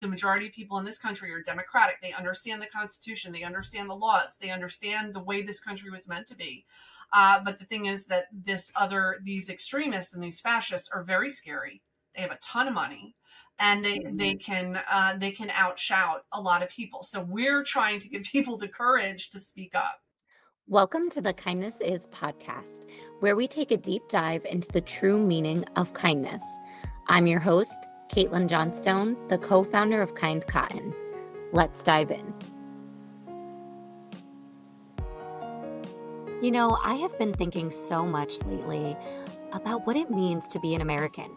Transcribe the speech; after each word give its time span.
the 0.00 0.08
majority 0.08 0.46
of 0.46 0.52
people 0.52 0.78
in 0.78 0.84
this 0.84 0.98
country 0.98 1.32
are 1.32 1.42
democratic. 1.42 2.00
They 2.00 2.12
understand 2.12 2.62
the 2.62 2.66
constitution. 2.66 3.32
They 3.32 3.42
understand 3.42 3.88
the 3.88 3.94
laws. 3.94 4.36
They 4.40 4.50
understand 4.50 5.14
the 5.14 5.22
way 5.22 5.42
this 5.42 5.60
country 5.60 5.90
was 5.90 6.08
meant 6.08 6.26
to 6.28 6.36
be. 6.36 6.64
Uh, 7.12 7.40
but 7.44 7.58
the 7.58 7.64
thing 7.64 7.86
is 7.86 8.06
that 8.06 8.26
this 8.32 8.72
other 8.76 9.18
these 9.24 9.48
extremists 9.50 10.14
and 10.14 10.22
these 10.22 10.40
fascists 10.40 10.88
are 10.92 11.02
very 11.02 11.28
scary. 11.28 11.82
They 12.14 12.22
have 12.22 12.30
a 12.30 12.38
ton 12.42 12.68
of 12.68 12.74
money 12.74 13.14
and 13.58 13.84
they 13.84 13.98
mm-hmm. 13.98 14.16
they 14.16 14.36
can 14.36 14.80
uh, 14.90 15.16
they 15.18 15.30
can 15.30 15.48
outshout 15.48 16.20
a 16.32 16.40
lot 16.40 16.62
of 16.62 16.70
people. 16.70 17.02
So 17.02 17.20
we're 17.20 17.62
trying 17.62 18.00
to 18.00 18.08
give 18.08 18.22
people 18.32 18.56
the 18.56 18.68
courage 18.68 19.30
to 19.30 19.38
speak 19.38 19.74
up. 19.74 20.00
Welcome 20.66 21.10
to 21.10 21.20
the 21.20 21.32
Kindness 21.32 21.80
Is 21.80 22.06
podcast, 22.06 22.86
where 23.18 23.34
we 23.34 23.48
take 23.48 23.72
a 23.72 23.76
deep 23.76 24.02
dive 24.08 24.44
into 24.44 24.68
the 24.68 24.80
true 24.80 25.18
meaning 25.18 25.64
of 25.74 25.92
kindness. 25.94 26.42
I'm 27.08 27.26
your 27.26 27.40
host, 27.40 27.88
Kaitlin 28.10 28.48
Johnstone, 28.48 29.16
the 29.28 29.38
co 29.38 29.62
founder 29.62 30.02
of 30.02 30.16
Kind 30.16 30.44
Cotton. 30.48 30.92
Let's 31.52 31.80
dive 31.80 32.10
in. 32.10 32.34
You 36.42 36.50
know, 36.50 36.76
I 36.82 36.94
have 36.94 37.16
been 37.20 37.32
thinking 37.32 37.70
so 37.70 38.04
much 38.04 38.42
lately 38.42 38.96
about 39.52 39.86
what 39.86 39.96
it 39.96 40.10
means 40.10 40.48
to 40.48 40.58
be 40.58 40.74
an 40.74 40.80
American. 40.80 41.30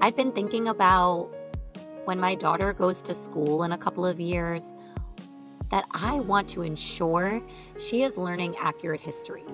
I've 0.00 0.16
been 0.16 0.32
thinking 0.32 0.68
about 0.68 1.30
when 2.06 2.18
my 2.18 2.34
daughter 2.36 2.72
goes 2.72 3.02
to 3.02 3.12
school 3.12 3.64
in 3.64 3.72
a 3.72 3.78
couple 3.78 4.06
of 4.06 4.18
years 4.18 4.72
that 5.68 5.84
I 5.90 6.20
want 6.20 6.48
to 6.50 6.62
ensure 6.62 7.42
she 7.78 8.02
is 8.02 8.16
learning 8.16 8.56
accurate 8.56 9.02
history. 9.02 9.44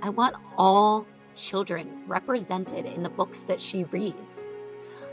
I 0.00 0.08
want 0.08 0.36
all 0.56 1.06
children 1.36 2.04
represented 2.06 2.86
in 2.86 3.02
the 3.02 3.10
books 3.10 3.40
that 3.40 3.60
she 3.60 3.84
reads. 3.84 4.49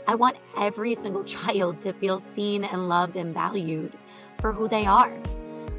I 0.08 0.14
want 0.14 0.38
every 0.56 0.94
single 0.94 1.22
child 1.36 1.82
to 1.82 1.92
feel 1.92 2.18
seen 2.18 2.64
and 2.64 2.88
loved 2.88 3.16
and 3.16 3.34
valued 3.34 3.92
for 4.40 4.52
who 4.52 4.66
they 4.66 4.86
are. 4.86 5.12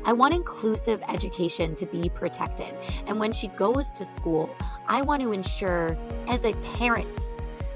I 0.06 0.14
want 0.14 0.36
inclusive 0.36 1.02
education 1.10 1.76
to 1.76 1.88
be 1.88 2.10
protected. 2.10 2.74
And 3.08 3.20
when 3.20 3.34
she 3.34 3.48
goes 3.50 3.90
to 3.92 4.06
school, 4.06 4.56
I 4.88 5.02
want 5.02 5.24
to 5.24 5.32
ensure, 5.32 5.98
as 6.28 6.46
a 6.46 6.54
parent, 6.78 7.28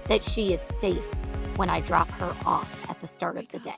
that 0.08 0.24
she 0.24 0.54
is 0.54 0.62
safe 0.62 1.04
when 1.56 1.70
I 1.70 1.82
drop 1.82 2.10
her 2.12 2.36
off 2.46 2.90
at 2.90 3.02
the 3.02 3.08
start 3.08 3.38
of 3.38 3.48
the 3.50 3.60
day. 3.60 3.76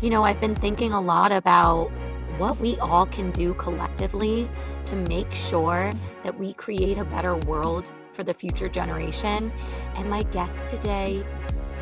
You 0.00 0.10
know, 0.10 0.24
I've 0.24 0.40
been 0.40 0.56
thinking 0.56 0.92
a 0.92 1.00
lot 1.00 1.30
about 1.30 1.90
what 2.38 2.58
we 2.58 2.76
all 2.78 3.06
can 3.06 3.30
do 3.30 3.54
collectively 3.54 4.48
to 4.86 4.96
make 4.96 5.32
sure 5.32 5.92
that 6.22 6.38
we 6.38 6.54
create 6.54 6.98
a 6.98 7.04
better 7.04 7.36
world 7.36 7.92
for 8.18 8.24
the 8.24 8.34
future 8.34 8.68
generation. 8.68 9.52
And 9.94 10.10
my 10.10 10.24
guest 10.24 10.66
today 10.66 11.24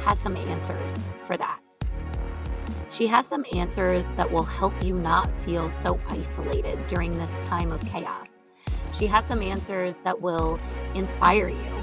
has 0.04 0.18
some 0.18 0.36
answers 0.36 1.02
for 1.26 1.38
that. 1.38 1.60
She 2.90 3.06
has 3.06 3.26
some 3.26 3.46
answers 3.54 4.06
that 4.16 4.30
will 4.30 4.42
help 4.42 4.74
you 4.84 4.94
not 4.94 5.30
feel 5.46 5.70
so 5.70 5.98
isolated 6.10 6.86
during 6.88 7.16
this 7.16 7.32
time 7.40 7.72
of 7.72 7.80
chaos. 7.86 8.28
She 8.92 9.06
has 9.06 9.24
some 9.24 9.40
answers 9.40 9.94
that 10.04 10.20
will 10.20 10.60
inspire 10.94 11.48
you. 11.48 11.82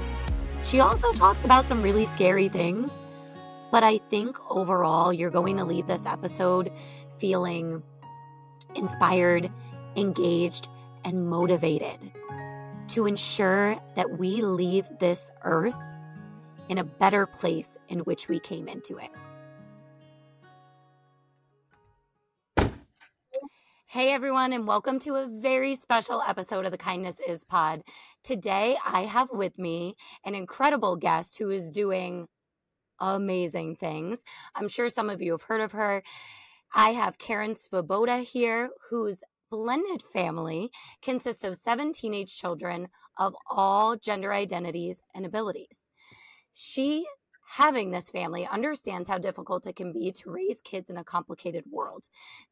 She 0.62 0.78
also 0.78 1.12
talks 1.12 1.44
about 1.44 1.64
some 1.64 1.82
really 1.82 2.06
scary 2.06 2.48
things 2.48 2.92
but 3.74 3.82
I 3.82 3.98
think 3.98 4.36
overall, 4.48 5.12
you're 5.12 5.32
going 5.32 5.56
to 5.56 5.64
leave 5.64 5.88
this 5.88 6.06
episode 6.06 6.70
feeling 7.18 7.82
inspired, 8.76 9.50
engaged, 9.96 10.68
and 11.04 11.28
motivated 11.28 11.98
to 12.88 13.06
ensure 13.06 13.76
that 13.96 14.18
we 14.18 14.42
leave 14.42 14.86
this 15.00 15.30
earth 15.42 15.78
in 16.68 16.78
a 16.78 16.84
better 16.84 17.26
place 17.26 17.78
in 17.88 18.00
which 18.00 18.28
we 18.28 18.38
came 18.38 18.68
into 18.68 18.98
it. 18.98 19.10
Hey 23.86 24.12
everyone, 24.12 24.52
and 24.52 24.66
welcome 24.66 24.98
to 25.00 25.14
a 25.14 25.28
very 25.28 25.76
special 25.76 26.20
episode 26.20 26.64
of 26.66 26.72
the 26.72 26.78
Kindness 26.78 27.16
Is 27.26 27.44
Pod. 27.44 27.82
Today, 28.24 28.76
I 28.84 29.02
have 29.02 29.30
with 29.30 29.56
me 29.56 29.94
an 30.24 30.34
incredible 30.34 30.96
guest 30.96 31.38
who 31.38 31.50
is 31.50 31.70
doing 31.70 32.26
amazing 32.98 33.76
things. 33.76 34.18
I'm 34.54 34.66
sure 34.66 34.88
some 34.88 35.10
of 35.10 35.22
you 35.22 35.32
have 35.32 35.42
heard 35.42 35.60
of 35.60 35.72
her. 35.72 36.02
I 36.74 36.90
have 36.90 37.18
Karen 37.18 37.54
Svoboda 37.54 38.24
here, 38.24 38.70
whose 38.90 39.20
blended 39.54 40.02
family 40.12 40.68
consists 41.00 41.44
of 41.44 41.56
seven 41.56 41.92
teenage 41.92 42.36
children 42.36 42.88
of 43.16 43.36
all 43.48 43.94
gender 43.94 44.32
identities 44.32 45.00
and 45.14 45.24
abilities. 45.24 45.78
She, 46.52 47.06
having 47.46 47.92
this 47.92 48.10
family, 48.10 48.48
understands 48.50 49.08
how 49.08 49.18
difficult 49.18 49.68
it 49.68 49.76
can 49.76 49.92
be 49.92 50.10
to 50.10 50.30
raise 50.32 50.60
kids 50.60 50.90
in 50.90 50.96
a 50.96 51.04
complicated 51.04 51.62
world. 51.70 52.06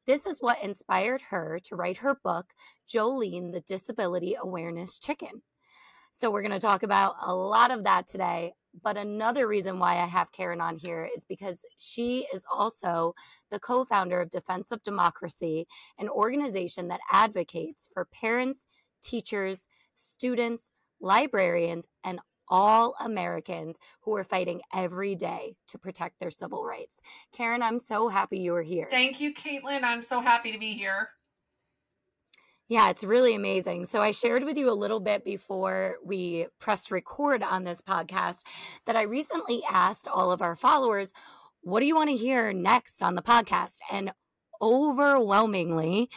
This 0.06 0.26
is 0.26 0.36
what 0.38 0.62
inspired 0.62 1.22
her 1.30 1.58
to 1.64 1.74
write 1.74 1.96
her 1.96 2.14
book, 2.22 2.46
Jolene, 2.88 3.50
the 3.50 3.62
Disability 3.62 4.36
Awareness 4.40 5.00
Chicken. 5.00 5.42
So, 6.12 6.30
we're 6.30 6.42
going 6.42 6.52
to 6.52 6.60
talk 6.60 6.84
about 6.84 7.16
a 7.20 7.34
lot 7.34 7.72
of 7.72 7.82
that 7.82 8.06
today. 8.06 8.52
But 8.80 8.96
another 8.96 9.46
reason 9.46 9.78
why 9.78 9.98
I 9.98 10.06
have 10.06 10.32
Karen 10.32 10.60
on 10.60 10.76
here 10.76 11.08
is 11.16 11.24
because 11.24 11.64
she 11.78 12.26
is 12.32 12.44
also 12.50 13.14
the 13.50 13.58
co 13.58 13.84
founder 13.84 14.20
of 14.20 14.30
Defense 14.30 14.72
of 14.72 14.82
Democracy, 14.82 15.66
an 15.98 16.08
organization 16.08 16.88
that 16.88 17.00
advocates 17.10 17.88
for 17.92 18.06
parents, 18.06 18.66
teachers, 19.02 19.68
students, 19.96 20.72
librarians, 21.00 21.86
and 22.04 22.20
all 22.48 22.94
Americans 23.00 23.78
who 24.02 24.14
are 24.14 24.24
fighting 24.24 24.60
every 24.74 25.14
day 25.14 25.56
to 25.68 25.78
protect 25.78 26.18
their 26.20 26.30
civil 26.30 26.64
rights. 26.64 26.98
Karen, 27.32 27.62
I'm 27.62 27.78
so 27.78 28.08
happy 28.08 28.38
you 28.38 28.54
are 28.54 28.62
here. 28.62 28.88
Thank 28.90 29.20
you, 29.20 29.32
Kaitlin. 29.32 29.84
I'm 29.84 30.02
so 30.02 30.20
happy 30.20 30.52
to 30.52 30.58
be 30.58 30.72
here. 30.72 31.08
Yeah, 32.72 32.88
it's 32.88 33.04
really 33.04 33.34
amazing. 33.34 33.84
So, 33.84 34.00
I 34.00 34.12
shared 34.12 34.44
with 34.44 34.56
you 34.56 34.70
a 34.70 34.72
little 34.72 34.98
bit 34.98 35.26
before 35.26 35.96
we 36.02 36.46
pressed 36.58 36.90
record 36.90 37.42
on 37.42 37.64
this 37.64 37.82
podcast 37.82 38.44
that 38.86 38.96
I 38.96 39.02
recently 39.02 39.62
asked 39.70 40.08
all 40.08 40.32
of 40.32 40.40
our 40.40 40.56
followers, 40.56 41.12
What 41.60 41.80
do 41.80 41.86
you 41.86 41.94
want 41.94 42.08
to 42.08 42.16
hear 42.16 42.50
next 42.54 43.02
on 43.02 43.14
the 43.14 43.20
podcast? 43.20 43.74
And 43.90 44.12
overwhelmingly, 44.62 46.08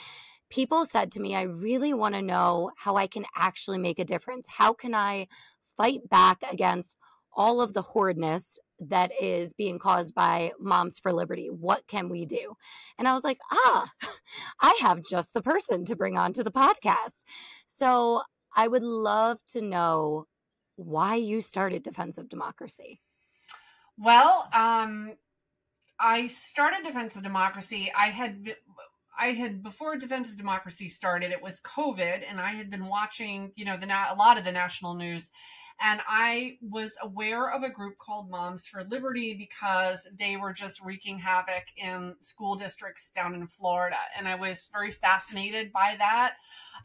people 0.49 0.85
said 0.85 1.11
to 1.11 1.19
me, 1.19 1.35
I 1.35 1.41
really 1.41 1.93
want 1.93 2.15
to 2.15 2.21
know 2.21 2.71
how 2.77 2.95
I 2.95 3.07
can 3.07 3.25
actually 3.35 3.77
make 3.77 3.99
a 3.99 4.05
difference. 4.05 4.47
How 4.47 4.71
can 4.71 4.95
I 4.95 5.27
fight 5.75 6.07
back 6.09 6.41
against 6.49 6.95
all 7.35 7.59
of 7.59 7.73
the 7.73 7.81
horridness 7.81 8.59
that 8.79 9.11
is 9.21 9.53
being 9.53 9.79
caused 9.79 10.13
by 10.13 10.51
Moms 10.59 10.99
for 10.99 11.13
Liberty. 11.13 11.47
What 11.47 11.87
can 11.87 12.09
we 12.09 12.25
do? 12.25 12.55
And 12.97 13.07
I 13.07 13.13
was 13.13 13.23
like, 13.23 13.39
ah, 13.51 13.91
I 14.61 14.77
have 14.81 15.03
just 15.09 15.33
the 15.33 15.41
person 15.41 15.85
to 15.85 15.95
bring 15.95 16.17
on 16.17 16.33
to 16.33 16.43
the 16.43 16.51
podcast. 16.51 17.21
So 17.67 18.21
I 18.55 18.67
would 18.67 18.83
love 18.83 19.37
to 19.49 19.61
know 19.61 20.27
why 20.75 21.15
you 21.15 21.41
started 21.41 21.83
Defense 21.83 22.17
of 22.17 22.29
Democracy. 22.29 23.01
Well, 23.97 24.49
um, 24.53 25.13
I 25.99 26.27
started 26.27 26.83
Defense 26.83 27.15
of 27.15 27.23
Democracy. 27.23 27.91
I 27.97 28.09
had 28.09 28.55
I 29.17 29.27
had 29.31 29.63
before 29.63 29.95
Defense 29.95 30.29
of 30.29 30.37
Democracy 30.37 30.89
started, 30.89 31.31
it 31.31 31.41
was 31.41 31.61
COVID, 31.61 32.23
and 32.29 32.39
I 32.39 32.49
had 32.49 32.69
been 32.69 32.87
watching, 32.87 33.53
you 33.55 33.63
know, 33.63 33.77
the 33.77 33.85
a 33.85 34.15
lot 34.15 34.37
of 34.37 34.43
the 34.43 34.51
national 34.51 34.95
news, 34.95 35.31
and 35.81 36.01
I 36.07 36.57
was 36.61 36.93
aware 37.01 37.51
of 37.51 37.63
a 37.63 37.69
group 37.69 37.97
called 37.97 38.29
Moms 38.29 38.65
for 38.65 38.83
Liberty 38.83 39.33
because 39.33 40.07
they 40.17 40.37
were 40.37 40.53
just 40.53 40.81
wreaking 40.81 41.19
havoc 41.19 41.63
in 41.77 42.15
school 42.19 42.55
districts 42.55 43.11
down 43.11 43.35
in 43.35 43.47
Florida. 43.47 43.97
And 44.17 44.27
I 44.27 44.35
was 44.35 44.69
very 44.71 44.91
fascinated 44.91 45.71
by 45.73 45.95
that. 45.99 46.35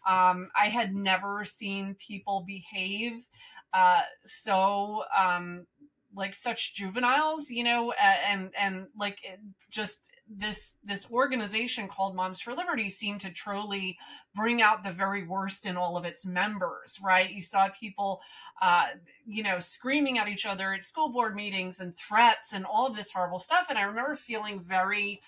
Um, 0.09 0.49
I 0.61 0.69
had 0.69 0.95
never 0.95 1.45
seen 1.45 1.97
people 1.99 2.45
behave 2.47 3.27
uh, 3.73 4.01
so 4.25 5.05
um, 5.17 5.67
like 6.15 6.35
such 6.35 6.75
juveniles, 6.75 7.51
you 7.51 7.65
know, 7.65 7.93
and 7.93 8.51
and 8.59 8.87
like 8.99 9.19
just 9.71 10.11
this 10.31 10.75
this 10.85 11.11
organization 11.11 11.89
called 11.89 12.15
Moms 12.15 12.41
for 12.41 12.55
Liberty 12.55 12.89
seemed 12.89 13.21
to 13.23 13.31
truly 13.31 13.99
bring 14.35 14.63
out 14.63 14.85
the 14.85 14.93
very 14.93 15.27
worst 15.27 15.67
in 15.67 15.77
all 15.77 15.97
of 15.97 16.05
its 16.05 16.25
members. 16.25 16.99
Right? 17.03 17.31
You 17.31 17.43
saw 17.43 17.69
people, 17.69 18.21
uh, 18.63 18.87
you 19.27 19.43
know, 19.43 19.59
screaming 19.59 20.19
at 20.19 20.29
each 20.29 20.47
other 20.47 20.73
at 20.73 20.85
school 20.85 21.09
board 21.09 21.35
meetings 21.35 21.81
and 21.81 21.97
threats 21.97 22.53
and 22.53 22.65
all 22.65 22.87
of 22.87 22.97
this 22.97 23.11
horrible 23.11 23.41
stuff. 23.41 23.67
And 23.69 23.79
I 23.79 23.83
remember 23.83 24.15
feeling 24.15 24.61
very 24.61 25.21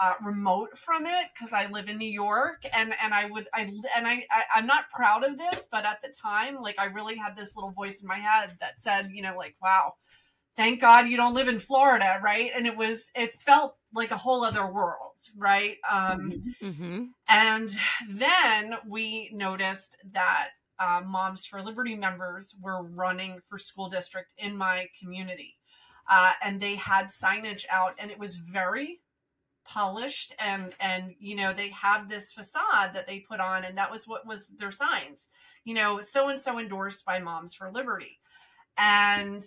uh, 0.00 0.14
remote 0.24 0.76
from 0.76 1.06
it 1.06 1.26
because 1.34 1.52
I 1.52 1.66
live 1.66 1.88
in 1.88 1.98
New 1.98 2.10
York 2.10 2.64
and 2.72 2.94
and 3.02 3.12
I 3.12 3.26
would 3.30 3.48
I 3.54 3.70
and 3.96 4.06
I, 4.06 4.24
I 4.30 4.44
I'm 4.56 4.66
not 4.66 4.90
proud 4.94 5.22
of 5.22 5.36
this, 5.36 5.68
but 5.70 5.84
at 5.84 6.00
the 6.02 6.08
time, 6.08 6.62
like 6.62 6.78
I 6.78 6.86
really 6.86 7.16
had 7.16 7.36
this 7.36 7.56
little 7.56 7.72
voice 7.72 8.00
in 8.00 8.08
my 8.08 8.18
head 8.18 8.56
that 8.60 8.82
said, 8.82 9.10
you 9.12 9.22
know, 9.22 9.36
like 9.36 9.56
wow 9.60 9.94
thank 10.56 10.80
God 10.80 11.08
you 11.08 11.16
don't 11.16 11.34
live 11.34 11.48
in 11.48 11.58
Florida, 11.58 12.18
right? 12.22 12.50
And 12.56 12.66
it 12.66 12.76
was, 12.76 13.10
it 13.14 13.34
felt 13.44 13.76
like 13.94 14.10
a 14.10 14.16
whole 14.16 14.44
other 14.44 14.66
world, 14.66 15.18
right? 15.36 15.76
Um, 15.90 16.54
mm-hmm. 16.62 17.04
And 17.28 17.70
then 18.08 18.76
we 18.88 19.30
noticed 19.32 19.96
that 20.12 20.48
uh, 20.78 21.00
Moms 21.06 21.46
for 21.46 21.62
Liberty 21.62 21.94
members 21.94 22.54
were 22.60 22.82
running 22.82 23.40
for 23.48 23.58
school 23.58 23.88
district 23.88 24.34
in 24.38 24.56
my 24.56 24.88
community. 25.00 25.56
uh, 26.08 26.32
and 26.42 26.60
they 26.60 26.76
had 26.76 27.06
signage 27.06 27.64
out, 27.70 27.94
and 27.98 28.10
it 28.10 28.18
was 28.18 28.36
very 28.36 29.00
polished 29.64 30.32
and 30.38 30.74
and 30.78 31.12
you 31.18 31.34
know 31.34 31.52
they 31.52 31.70
had 31.70 32.08
this 32.08 32.32
facade 32.32 32.94
that 32.94 33.04
they 33.08 33.18
put 33.18 33.40
on 33.40 33.64
and 33.64 33.76
that 33.76 33.90
was 33.90 34.06
what 34.06 34.24
was 34.24 34.46
their 34.60 34.70
signs 34.70 35.26
you 35.64 35.74
know 35.74 36.00
so 36.00 36.28
and 36.28 36.40
so 36.40 36.60
endorsed 36.60 37.04
by 37.04 37.18
moms 37.18 37.52
for 37.52 37.72
liberty 37.72 38.20
and 38.78 39.42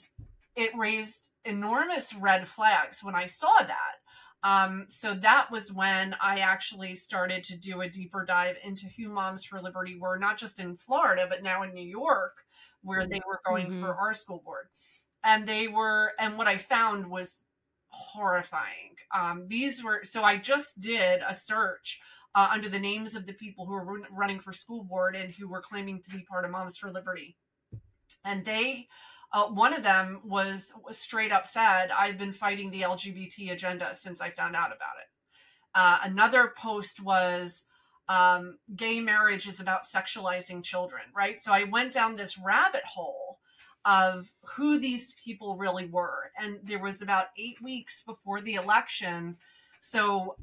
it 0.59 0.71
raised 0.77 1.29
enormous 1.45 2.13
red 2.13 2.47
flags 2.47 3.03
when 3.03 3.15
i 3.15 3.25
saw 3.25 3.57
that 3.59 3.95
um, 4.41 4.85
so 4.88 5.13
that 5.15 5.51
was 5.51 5.73
when 5.73 6.15
i 6.21 6.39
actually 6.39 6.95
started 6.95 7.44
to 7.44 7.57
do 7.57 7.81
a 7.81 7.89
deeper 7.89 8.25
dive 8.25 8.56
into 8.63 8.85
who 8.97 9.09
moms 9.09 9.44
for 9.44 9.61
liberty 9.61 9.97
were 10.00 10.19
not 10.19 10.38
just 10.38 10.59
in 10.59 10.75
florida 10.75 11.25
but 11.29 11.44
now 11.44 11.63
in 11.63 11.73
new 11.73 11.88
york 11.88 12.33
where 12.81 13.07
they 13.07 13.21
were 13.27 13.41
going 13.45 13.67
mm-hmm. 13.67 13.81
for 13.81 13.95
our 13.95 14.13
school 14.13 14.41
board 14.45 14.67
and 15.23 15.47
they 15.47 15.67
were 15.67 16.13
and 16.19 16.38
what 16.38 16.47
i 16.47 16.57
found 16.57 17.09
was 17.09 17.44
horrifying. 17.89 18.95
Um, 19.15 19.45
these 19.47 19.83
were 19.83 20.01
so 20.03 20.23
I 20.23 20.38
just 20.38 20.79
did 20.79 21.21
a 21.27 21.35
search 21.35 22.00
uh, 22.35 22.50
under 22.51 22.69
the 22.69 22.79
names 22.79 23.15
of 23.15 23.25
the 23.25 23.33
people 23.33 23.65
who 23.65 23.73
were 23.73 24.01
running 24.11 24.39
for 24.39 24.53
school 24.53 24.83
board 24.83 25.15
and 25.15 25.33
who 25.33 25.47
were 25.47 25.61
claiming 25.61 26.01
to 26.01 26.09
be 26.11 26.23
part 26.29 26.45
of 26.45 26.51
Moms 26.51 26.77
for 26.77 26.91
Liberty, 26.91 27.38
and 28.23 28.45
they. 28.45 28.88
Uh, 29.31 29.46
one 29.48 29.74
of 29.74 29.84
them 29.84 30.22
was, 30.24 30.74
was, 30.84 30.98
straight 30.98 31.31
up 31.31 31.46
said, 31.46 31.92
I've 31.92 32.18
been 32.18 32.34
fighting 32.34 32.72
the 32.72 32.81
LGBT 32.81 33.52
agenda 33.52 33.94
since 33.94 34.22
I 34.22 34.31
found 34.31 34.56
out 34.56 34.72
about 34.72 34.98
it. 35.02 35.10
Uh, 35.76 36.00
another 36.04 36.54
post 36.58 37.00
was, 37.00 37.66
um, 38.08 38.58
gay 38.76 39.00
marriage 39.00 39.48
is 39.48 39.60
about 39.60 39.86
sexualizing 39.86 40.64
children, 40.64 41.04
right? 41.16 41.42
So 41.42 41.52
I 41.52 41.66
went 41.66 41.94
down 41.94 42.16
this 42.16 42.40
rabbit 42.40 42.84
hole 42.84 43.40
of 43.86 44.31
who 44.44 44.80
these 44.80 45.14
people 45.24 45.58
really 45.58 45.86
were. 45.86 46.31
And 46.38 46.60
there 46.64 46.80
was 46.80 47.02
about 47.02 47.28
eight 47.38 47.62
weeks 47.62 48.04
before 48.04 48.42
the 48.42 48.56
election. 48.56 49.38
So 49.80 50.36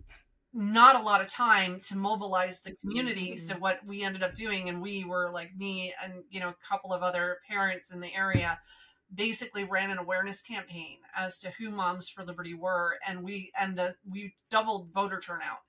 not 0.56 0.96
a 0.96 1.02
lot 1.02 1.20
of 1.20 1.28
time 1.28 1.80
to 1.80 1.96
mobilize 1.96 2.60
the 2.60 2.74
community. 2.80 3.32
Mm-hmm. 3.32 3.46
So 3.46 3.54
what 3.56 3.84
we 3.86 4.02
ended 4.02 4.22
up 4.22 4.34
doing, 4.34 4.70
and 4.70 4.80
we 4.80 5.04
were 5.04 5.30
like 5.30 5.54
me 5.56 5.92
and 6.02 6.24
you 6.30 6.40
know 6.40 6.48
a 6.48 6.66
couple 6.66 6.92
of 6.92 7.02
other 7.02 7.38
parents 7.48 7.90
in 7.90 8.00
the 8.00 8.14
area, 8.14 8.58
basically 9.14 9.64
ran 9.64 9.90
an 9.90 9.98
awareness 9.98 10.40
campaign 10.40 10.96
as 11.14 11.38
to 11.40 11.52
who 11.58 11.70
Moms 11.70 12.08
for 12.08 12.24
Liberty 12.24 12.54
were, 12.54 12.98
and 13.06 13.22
we 13.22 13.52
and 13.60 13.76
the 13.76 13.94
we 14.10 14.34
doubled 14.50 14.88
voter 14.94 15.20
turnout 15.20 15.60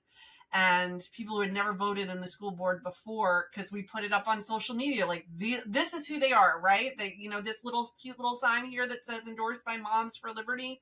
and 0.52 1.02
people 1.12 1.36
who 1.36 1.42
had 1.42 1.52
never 1.52 1.74
voted 1.74 2.08
in 2.08 2.20
the 2.20 2.26
school 2.26 2.50
board 2.50 2.82
before 2.82 3.46
because 3.52 3.70
we 3.70 3.82
put 3.82 4.04
it 4.04 4.12
up 4.12 4.26
on 4.26 4.40
social 4.40 4.74
media 4.74 5.06
like 5.06 5.26
the, 5.36 5.60
this 5.66 5.92
is 5.92 6.06
who 6.06 6.18
they 6.18 6.32
are 6.32 6.58
right? 6.60 6.92
They 6.96 7.14
you 7.18 7.28
know 7.28 7.42
this 7.42 7.58
little 7.64 7.90
cute 8.00 8.18
little 8.18 8.34
sign 8.34 8.66
here 8.66 8.86
that 8.88 9.04
says 9.04 9.26
endorsed 9.26 9.64
by 9.64 9.76
moms 9.76 10.16
for 10.16 10.32
liberty. 10.32 10.80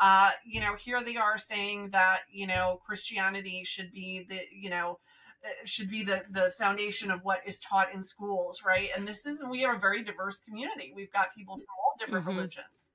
Uh 0.00 0.30
you 0.46 0.60
know 0.60 0.76
here 0.76 1.02
they 1.02 1.16
are 1.16 1.38
saying 1.38 1.90
that 1.90 2.18
you 2.30 2.46
know 2.46 2.80
christianity 2.86 3.62
should 3.64 3.90
be 3.92 4.24
the 4.28 4.40
you 4.52 4.70
know 4.70 4.98
uh, 5.44 5.48
should 5.64 5.90
be 5.90 6.04
the 6.04 6.22
the 6.30 6.52
foundation 6.56 7.10
of 7.10 7.20
what 7.24 7.40
is 7.44 7.58
taught 7.58 7.92
in 7.92 8.04
schools 8.04 8.62
right? 8.64 8.90
And 8.96 9.06
this 9.06 9.26
is 9.26 9.42
we 9.50 9.64
are 9.64 9.74
a 9.74 9.80
very 9.80 10.04
diverse 10.04 10.38
community. 10.40 10.92
We've 10.94 11.12
got 11.12 11.34
people 11.36 11.56
from 11.56 11.66
all 11.84 11.96
different 11.98 12.26
mm-hmm. 12.26 12.36
religions 12.36 12.92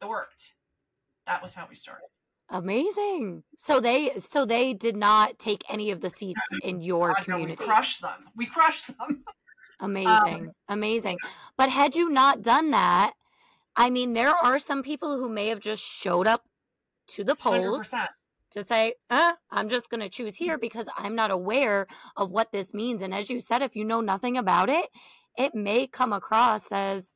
it 0.00 0.08
worked. 0.08 0.54
That 1.26 1.42
was 1.42 1.54
how 1.54 1.66
we 1.68 1.74
started 1.74 2.06
Amazing. 2.50 3.42
So 3.58 3.80
they 3.80 4.12
so 4.20 4.46
they 4.46 4.72
did 4.72 4.96
not 4.96 5.38
take 5.38 5.64
any 5.68 5.90
of 5.90 6.00
the 6.00 6.10
seats 6.10 6.40
in 6.62 6.80
your 6.80 7.08
God, 7.08 7.24
community. 7.24 7.56
No, 7.60 7.66
we 7.66 7.66
crushed 7.66 8.00
them. 8.00 8.28
We 8.34 8.46
crushed 8.46 8.98
them. 8.98 9.24
Amazing. 9.80 10.52
Um, 10.70 10.76
Amazing. 10.76 11.18
But 11.56 11.70
had 11.70 11.94
you 11.94 12.10
not 12.10 12.42
done 12.42 12.70
that, 12.70 13.12
I 13.76 13.90
mean 13.90 14.12
there 14.14 14.34
are 14.34 14.58
some 14.58 14.82
people 14.82 15.16
who 15.18 15.28
may 15.28 15.48
have 15.48 15.60
just 15.60 15.82
showed 15.82 16.26
up 16.26 16.44
to 17.08 17.24
the 17.24 17.34
polls 17.34 17.88
100%. 17.88 18.08
to 18.52 18.62
say, 18.62 18.94
uh, 19.10 19.32
I'm 19.50 19.68
just 19.68 19.88
going 19.88 20.00
to 20.00 20.08
choose 20.08 20.36
here 20.36 20.58
because 20.58 20.86
I'm 20.96 21.14
not 21.14 21.30
aware 21.30 21.86
of 22.16 22.30
what 22.30 22.52
this 22.52 22.74
means. 22.74 23.02
And 23.02 23.14
as 23.14 23.30
you 23.30 23.40
said, 23.40 23.62
if 23.62 23.74
you 23.74 23.84
know 23.84 24.00
nothing 24.00 24.36
about 24.36 24.68
it, 24.68 24.86
it 25.38 25.54
may 25.54 25.86
come 25.86 26.12
across 26.12 26.62
as 26.70 27.08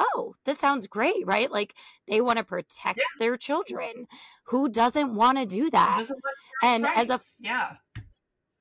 oh, 0.00 0.34
this 0.44 0.58
sounds 0.58 0.86
great, 0.86 1.24
right? 1.26 1.50
Like 1.50 1.74
they 2.08 2.20
want 2.20 2.38
to 2.38 2.44
protect 2.44 2.98
yeah. 2.98 3.04
their 3.18 3.36
children. 3.36 4.06
Who 4.44 4.68
doesn't 4.68 5.14
want 5.14 5.38
to 5.38 5.46
do 5.46 5.70
that? 5.70 6.10
And 6.62 6.86
as 6.86 7.10
a 7.10 7.20
yeah. 7.38 7.74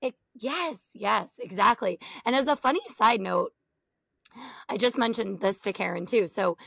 It, 0.02 0.16
yes, 0.36 0.82
yes, 0.94 1.34
exactly. 1.40 2.00
And 2.26 2.36
as 2.36 2.48
a 2.48 2.56
funny 2.56 2.82
side 2.88 3.22
note, 3.22 3.54
I 4.70 4.78
just 4.78 4.98
mentioned 4.98 5.42
this 5.42 5.62
to 5.64 5.74
Karen 5.74 6.06
too. 6.06 6.28
So 6.28 6.58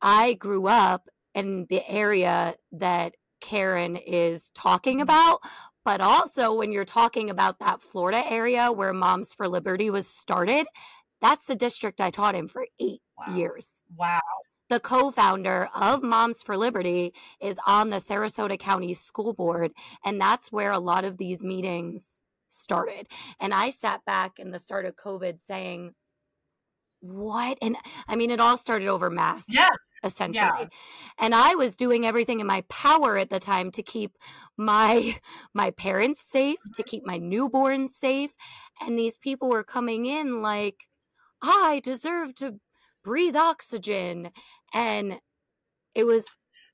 I 0.00 0.34
grew 0.34 0.66
up 0.66 1.08
in 1.34 1.66
the 1.68 1.88
area 1.88 2.54
that 2.72 3.16
Karen 3.40 3.96
is 3.96 4.50
talking 4.54 4.96
mm-hmm. 4.96 5.02
about, 5.02 5.40
but 5.84 6.00
also 6.00 6.54
when 6.54 6.72
you're 6.72 6.84
talking 6.84 7.30
about 7.30 7.58
that 7.58 7.82
Florida 7.82 8.22
area 8.28 8.72
where 8.72 8.92
Moms 8.92 9.34
for 9.34 9.48
Liberty 9.48 9.90
was 9.90 10.06
started, 10.06 10.66
that's 11.20 11.46
the 11.46 11.56
district 11.56 12.00
I 12.00 12.10
taught 12.10 12.34
in 12.34 12.48
for 12.48 12.66
eight 12.78 13.02
wow. 13.18 13.34
years. 13.34 13.72
Wow. 13.96 14.20
The 14.68 14.80
co 14.80 15.10
founder 15.10 15.68
of 15.74 16.02
Moms 16.02 16.42
for 16.42 16.56
Liberty 16.56 17.12
is 17.40 17.56
on 17.66 17.90
the 17.90 17.96
Sarasota 17.96 18.58
County 18.58 18.94
School 18.94 19.32
Board, 19.32 19.72
and 20.04 20.20
that's 20.20 20.52
where 20.52 20.70
a 20.70 20.78
lot 20.78 21.04
of 21.04 21.18
these 21.18 21.42
meetings 21.42 22.22
started. 22.50 23.08
And 23.40 23.52
I 23.52 23.70
sat 23.70 24.04
back 24.04 24.38
in 24.38 24.52
the 24.52 24.58
start 24.58 24.86
of 24.86 24.94
COVID 24.96 25.40
saying, 25.40 25.94
what 27.00 27.56
and 27.62 27.76
i 28.08 28.14
mean 28.14 28.30
it 28.30 28.40
all 28.40 28.58
started 28.58 28.86
over 28.86 29.08
masks 29.08 29.46
yes 29.48 29.70
essentially 30.04 30.44
yeah. 30.60 30.66
and 31.18 31.34
i 31.34 31.54
was 31.54 31.74
doing 31.74 32.04
everything 32.04 32.40
in 32.40 32.46
my 32.46 32.62
power 32.68 33.16
at 33.16 33.30
the 33.30 33.40
time 33.40 33.70
to 33.70 33.82
keep 33.82 34.18
my 34.58 35.16
my 35.54 35.70
parents 35.70 36.22
safe 36.28 36.58
to 36.74 36.82
mm-hmm. 36.82 36.88
keep 36.90 37.06
my 37.06 37.16
newborn 37.16 37.88
safe 37.88 38.32
and 38.82 38.98
these 38.98 39.16
people 39.16 39.48
were 39.48 39.64
coming 39.64 40.04
in 40.04 40.42
like 40.42 40.86
I 41.42 41.80
deserve 41.82 42.34
to 42.36 42.60
breathe 43.02 43.36
oxygen. 43.36 44.30
And 44.72 45.20
it 45.94 46.04
was 46.04 46.24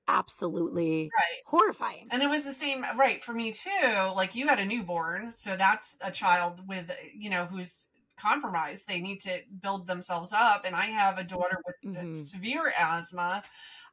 absolutely 0.09 1.11
right. 1.17 1.41
horrifying. 1.47 2.09
And 2.11 2.23
it 2.23 2.29
was 2.29 2.45
the 2.45 2.53
same, 2.53 2.85
right, 2.97 3.23
for 3.23 3.33
me 3.33 3.53
too. 3.53 4.13
Like 4.15 4.35
you 4.35 4.47
had 4.49 4.59
a 4.59 4.65
newborn, 4.65 5.33
so 5.33 5.57
that's 5.57 5.97
a 6.01 6.11
child 6.11 6.61
with, 6.69 6.91
you 7.15 7.31
know, 7.31 7.47
who's 7.47 7.87
compromised. 8.19 8.87
They 8.87 9.01
need 9.01 9.21
to 9.23 9.41
build 9.63 9.87
themselves 9.87 10.33
up. 10.33 10.63
And 10.65 10.77
I 10.77 10.87
have 10.87 11.19
a 11.19 11.25
daughter 11.25 11.59
with 11.67 11.95
mm-hmm. 11.95 12.13
severe 12.15 12.73
asthma. 12.79 13.43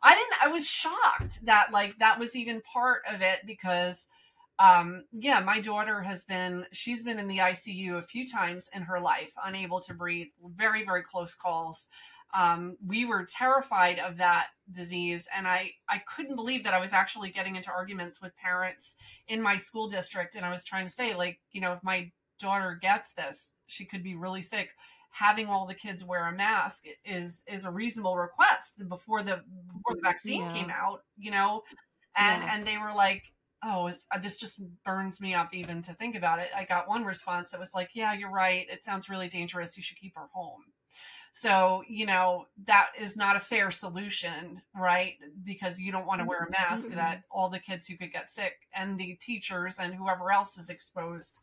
I 0.02 0.16
didn't, 0.16 0.44
I 0.44 0.48
was 0.50 0.68
shocked 0.68 1.46
that, 1.46 1.72
like, 1.72 1.98
that 2.00 2.20
was 2.20 2.36
even 2.36 2.62
part 2.62 3.04
of 3.10 3.22
it 3.22 3.40
because 3.46 4.06
um 4.60 5.04
yeah 5.12 5.40
my 5.40 5.60
daughter 5.60 6.02
has 6.02 6.24
been 6.24 6.66
she's 6.72 7.04
been 7.04 7.20
in 7.20 7.28
the 7.28 7.38
icu 7.38 7.98
a 7.98 8.02
few 8.02 8.26
times 8.28 8.70
in 8.74 8.84
her 8.84 9.00
life 9.00 9.32
unable 9.46 9.80
to 9.80 9.94
breathe 9.94 10.28
very 10.56 10.86
very 10.86 11.04
close 11.04 11.34
calls 11.34 11.88
um, 12.36 12.78
we 12.84 13.06
were 13.06 13.28
terrified 13.30 14.00
of 14.00 14.18
that 14.18 14.48
disease 14.72 15.28
and 15.36 15.48
i 15.48 15.72
i 15.90 16.00
couldn't 16.00 16.36
believe 16.36 16.64
that 16.64 16.74
i 16.74 16.80
was 16.80 16.94
actually 16.94 17.30
getting 17.30 17.56
into 17.56 17.72
arguments 17.72 18.22
with 18.22 18.36
parents 18.38 18.96
in 19.28 19.42
my 19.42 19.58
school 19.58 19.88
district 19.88 20.36
and 20.36 20.46
i 20.46 20.50
was 20.50 20.64
trying 20.64 20.86
to 20.86 20.92
say 20.92 21.16
like 21.16 21.40
you 21.52 21.62
know 21.62 21.74
if 21.74 21.84
my 21.84 22.12
daughter 22.40 22.78
gets 22.82 23.14
this 23.14 23.52
she 23.68 23.86
could 23.86 24.04
be 24.04 24.16
really 24.16 24.42
sick 24.42 24.70
having 25.12 25.48
all 25.48 25.68
the 25.68 25.76
kids 25.76 26.04
wear 26.04 26.28
a 26.28 26.36
mask 26.36 26.86
is 27.06 27.44
is 27.48 27.66
a 27.66 27.72
reasonable 27.72 28.18
request 28.18 28.82
before 28.90 29.22
the 29.22 29.42
before 29.68 29.96
the 29.96 30.02
vaccine 30.02 30.42
yeah. 30.42 30.54
came 30.54 30.72
out 30.72 31.04
you 31.18 31.30
know 31.30 31.62
and 32.18 32.42
yeah. 32.42 32.56
and 32.56 32.66
they 32.66 32.78
were 32.78 32.94
like 32.96 33.24
oh, 33.66 33.90
uh, 33.90 34.20
this 34.20 34.38
just 34.38 34.62
burns 34.84 35.22
me 35.22 35.34
up 35.34 35.54
even 35.54 35.82
to 35.84 35.94
think 35.94 36.16
about 36.16 36.40
it. 36.40 36.50
I 36.56 36.66
got 36.66 36.88
one 36.88 37.04
response 37.04 37.52
that 37.52 37.60
was 37.60 37.74
like, 37.74 37.92
yeah, 37.94 38.14
you're 38.14 38.32
right. 38.32 38.66
It 38.70 38.84
sounds 38.84 39.10
really 39.10 39.30
dangerous. 39.30 39.78
You 39.78 39.84
should 39.84 39.98
keep 39.98 40.16
her 40.16 40.28
home. 40.34 40.64
So, 41.36 41.84
you 41.88 42.06
know, 42.06 42.46
that 42.68 42.90
is 43.00 43.18
not 43.18 43.36
a 43.36 43.40
fair 43.40 43.72
solution, 43.72 44.62
right? 44.76 45.16
Because 45.44 45.80
you 45.80 45.92
don't 45.92 46.06
want 46.06 46.22
to 46.22 46.28
wear 46.28 46.44
a 46.44 46.52
mask 46.52 46.88
mm-hmm. 46.88 46.98
that 46.98 47.24
all 47.32 47.50
the 47.50 47.58
kids 47.58 47.88
who 47.88 47.98
could 47.98 48.14
get 48.14 48.30
sick 48.30 48.54
and 48.76 49.00
the 49.00 49.16
teachers 49.16 49.78
and 49.80 49.96
whoever 49.96 50.32
else 50.32 50.58
is 50.60 50.70
exposed 50.70 51.40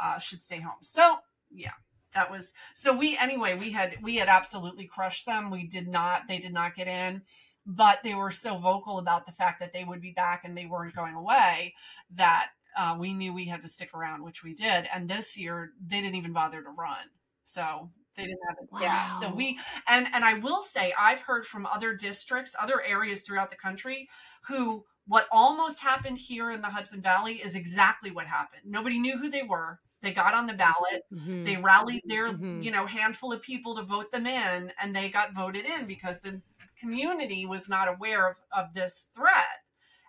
uh, 0.00 0.18
should 0.18 0.42
stay 0.42 0.60
home. 0.60 0.82
So, 0.82 1.16
yeah, 1.50 1.72
that 2.14 2.30
was 2.30 2.52
so 2.74 2.94
we 2.94 3.16
anyway, 3.16 3.56
we 3.56 3.70
had 3.70 3.96
we 4.02 4.16
had 4.16 4.28
absolutely 4.28 4.86
crushed 4.86 5.26
them. 5.26 5.50
We 5.50 5.66
did 5.66 5.88
not 5.88 6.22
they 6.28 6.38
did 6.38 6.52
not 6.52 6.74
get 6.74 6.88
in 6.88 7.22
but 7.66 7.98
they 8.02 8.14
were 8.14 8.30
so 8.30 8.58
vocal 8.58 8.98
about 8.98 9.26
the 9.26 9.32
fact 9.32 9.60
that 9.60 9.72
they 9.72 9.84
would 9.84 10.00
be 10.00 10.12
back 10.12 10.42
and 10.44 10.56
they 10.56 10.66
weren't 10.66 10.94
going 10.94 11.14
away 11.14 11.74
that 12.16 12.48
uh, 12.76 12.96
we 12.98 13.12
knew 13.12 13.32
we 13.32 13.46
had 13.46 13.62
to 13.62 13.68
stick 13.68 13.94
around, 13.94 14.22
which 14.22 14.42
we 14.42 14.54
did. 14.54 14.86
And 14.94 15.08
this 15.08 15.36
year, 15.36 15.72
they 15.86 16.00
didn't 16.00 16.16
even 16.16 16.32
bother 16.32 16.62
to 16.62 16.70
run. 16.70 17.04
So 17.44 17.90
they 18.16 18.24
didn't 18.24 18.40
have 18.48 18.56
it. 18.62 18.72
Wow. 18.72 18.80
Yeah. 18.80 19.20
So 19.20 19.34
we 19.34 19.58
and 19.88 20.06
and 20.12 20.24
I 20.24 20.34
will 20.34 20.62
say 20.62 20.94
I've 20.98 21.20
heard 21.20 21.46
from 21.46 21.66
other 21.66 21.94
districts, 21.94 22.54
other 22.60 22.82
areas 22.82 23.22
throughout 23.22 23.50
the 23.50 23.56
country, 23.56 24.08
who 24.42 24.84
what 25.06 25.26
almost 25.32 25.80
happened 25.80 26.18
here 26.18 26.52
in 26.52 26.60
the 26.60 26.68
Hudson 26.68 27.00
Valley 27.00 27.36
is 27.42 27.54
exactly 27.54 28.10
what 28.10 28.26
happened. 28.26 28.62
Nobody 28.64 28.98
knew 28.98 29.18
who 29.18 29.30
they 29.30 29.42
were. 29.42 29.80
They 30.02 30.12
got 30.12 30.34
on 30.34 30.46
the 30.46 30.54
ballot. 30.54 31.02
Mm-hmm. 31.12 31.44
They 31.44 31.56
rallied 31.56 32.02
their, 32.06 32.32
mm-hmm. 32.32 32.62
you 32.62 32.70
know, 32.70 32.86
handful 32.86 33.32
of 33.32 33.42
people 33.42 33.76
to 33.76 33.82
vote 33.82 34.10
them 34.12 34.26
in, 34.26 34.72
and 34.80 34.94
they 34.94 35.10
got 35.10 35.34
voted 35.34 35.66
in 35.66 35.86
because 35.86 36.20
the 36.20 36.40
community 36.80 37.46
was 37.46 37.68
not 37.68 37.88
aware 37.88 38.28
of, 38.30 38.36
of 38.56 38.74
this 38.74 39.08
threat. 39.14 39.64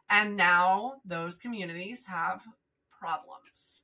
And 0.09 0.35
now 0.35 0.95
those 1.05 1.37
communities 1.37 2.05
have 2.05 2.41
problems. 2.99 3.83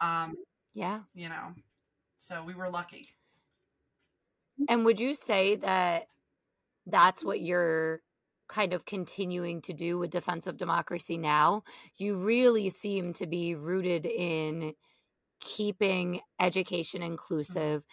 Um, 0.00 0.36
yeah. 0.74 1.00
You 1.14 1.28
know, 1.28 1.54
so 2.18 2.42
we 2.44 2.54
were 2.54 2.70
lucky. 2.70 3.02
And 4.68 4.84
would 4.84 5.00
you 5.00 5.14
say 5.14 5.56
that 5.56 6.08
that's 6.86 7.24
what 7.24 7.40
you're 7.40 8.00
kind 8.48 8.72
of 8.72 8.86
continuing 8.86 9.60
to 9.62 9.72
do 9.72 9.98
with 9.98 10.10
defense 10.10 10.46
of 10.46 10.56
democracy 10.56 11.18
now? 11.18 11.64
You 11.96 12.16
really 12.16 12.70
seem 12.70 13.12
to 13.14 13.26
be 13.26 13.54
rooted 13.54 14.06
in 14.06 14.74
keeping 15.40 16.20
education 16.40 17.02
mm-hmm. 17.78 17.84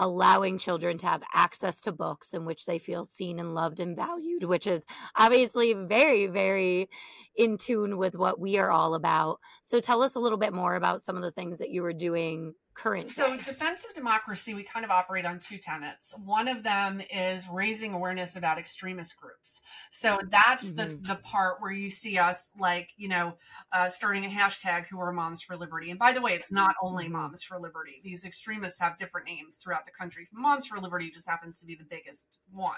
Allowing 0.00 0.56
children 0.56 0.96
to 0.98 1.06
have 1.06 1.22
access 1.34 1.80
to 1.82 1.92
books 1.92 2.32
in 2.32 2.46
which 2.46 2.64
they 2.64 2.78
feel 2.78 3.04
seen 3.04 3.38
and 3.38 3.54
loved 3.54 3.78
and 3.80 3.94
valued, 3.94 4.44
which 4.44 4.66
is 4.66 4.84
obviously 5.14 5.74
very, 5.74 6.26
very 6.26 6.88
in 7.36 7.58
tune 7.58 7.98
with 7.98 8.16
what 8.16 8.40
we 8.40 8.56
are 8.58 8.70
all 8.70 8.94
about. 8.94 9.38
So 9.62 9.78
tell 9.78 10.02
us 10.02 10.16
a 10.16 10.20
little 10.20 10.38
bit 10.38 10.54
more 10.54 10.74
about 10.74 11.02
some 11.02 11.16
of 11.16 11.22
the 11.22 11.30
things 11.30 11.58
that 11.58 11.70
you 11.70 11.82
were 11.82 11.92
doing 11.92 12.54
current 12.74 13.08
so 13.08 13.36
defense 13.36 13.84
of 13.84 13.94
democracy 13.94 14.54
we 14.54 14.62
kind 14.62 14.84
of 14.84 14.90
operate 14.90 15.26
on 15.26 15.38
two 15.38 15.58
tenets 15.58 16.14
one 16.24 16.48
of 16.48 16.62
them 16.62 17.02
is 17.12 17.44
raising 17.52 17.92
awareness 17.92 18.36
about 18.36 18.58
extremist 18.58 19.16
groups 19.16 19.60
so 19.90 20.18
that's 20.30 20.70
mm-hmm. 20.70 21.02
the 21.02 21.08
the 21.08 21.14
part 21.16 21.60
where 21.60 21.72
you 21.72 21.90
see 21.90 22.16
us 22.16 22.50
like 22.58 22.90
you 22.96 23.08
know 23.08 23.34
uh, 23.72 23.88
starting 23.88 24.24
a 24.24 24.28
hashtag 24.28 24.86
who 24.86 25.00
are 25.00 25.12
moms 25.12 25.42
for 25.42 25.56
liberty 25.56 25.90
and 25.90 25.98
by 25.98 26.12
the 26.12 26.20
way 26.20 26.32
it's 26.32 26.52
not 26.52 26.74
only 26.82 27.04
mm-hmm. 27.04 27.14
moms 27.14 27.42
for 27.42 27.58
liberty 27.58 28.00
these 28.04 28.24
extremists 28.24 28.78
have 28.78 28.96
different 28.96 29.26
names 29.26 29.56
throughout 29.56 29.84
the 29.84 29.92
country 29.92 30.28
moms 30.32 30.66
for 30.66 30.78
liberty 30.78 31.10
just 31.10 31.28
happens 31.28 31.58
to 31.58 31.66
be 31.66 31.74
the 31.74 31.84
biggest 31.84 32.38
one 32.52 32.74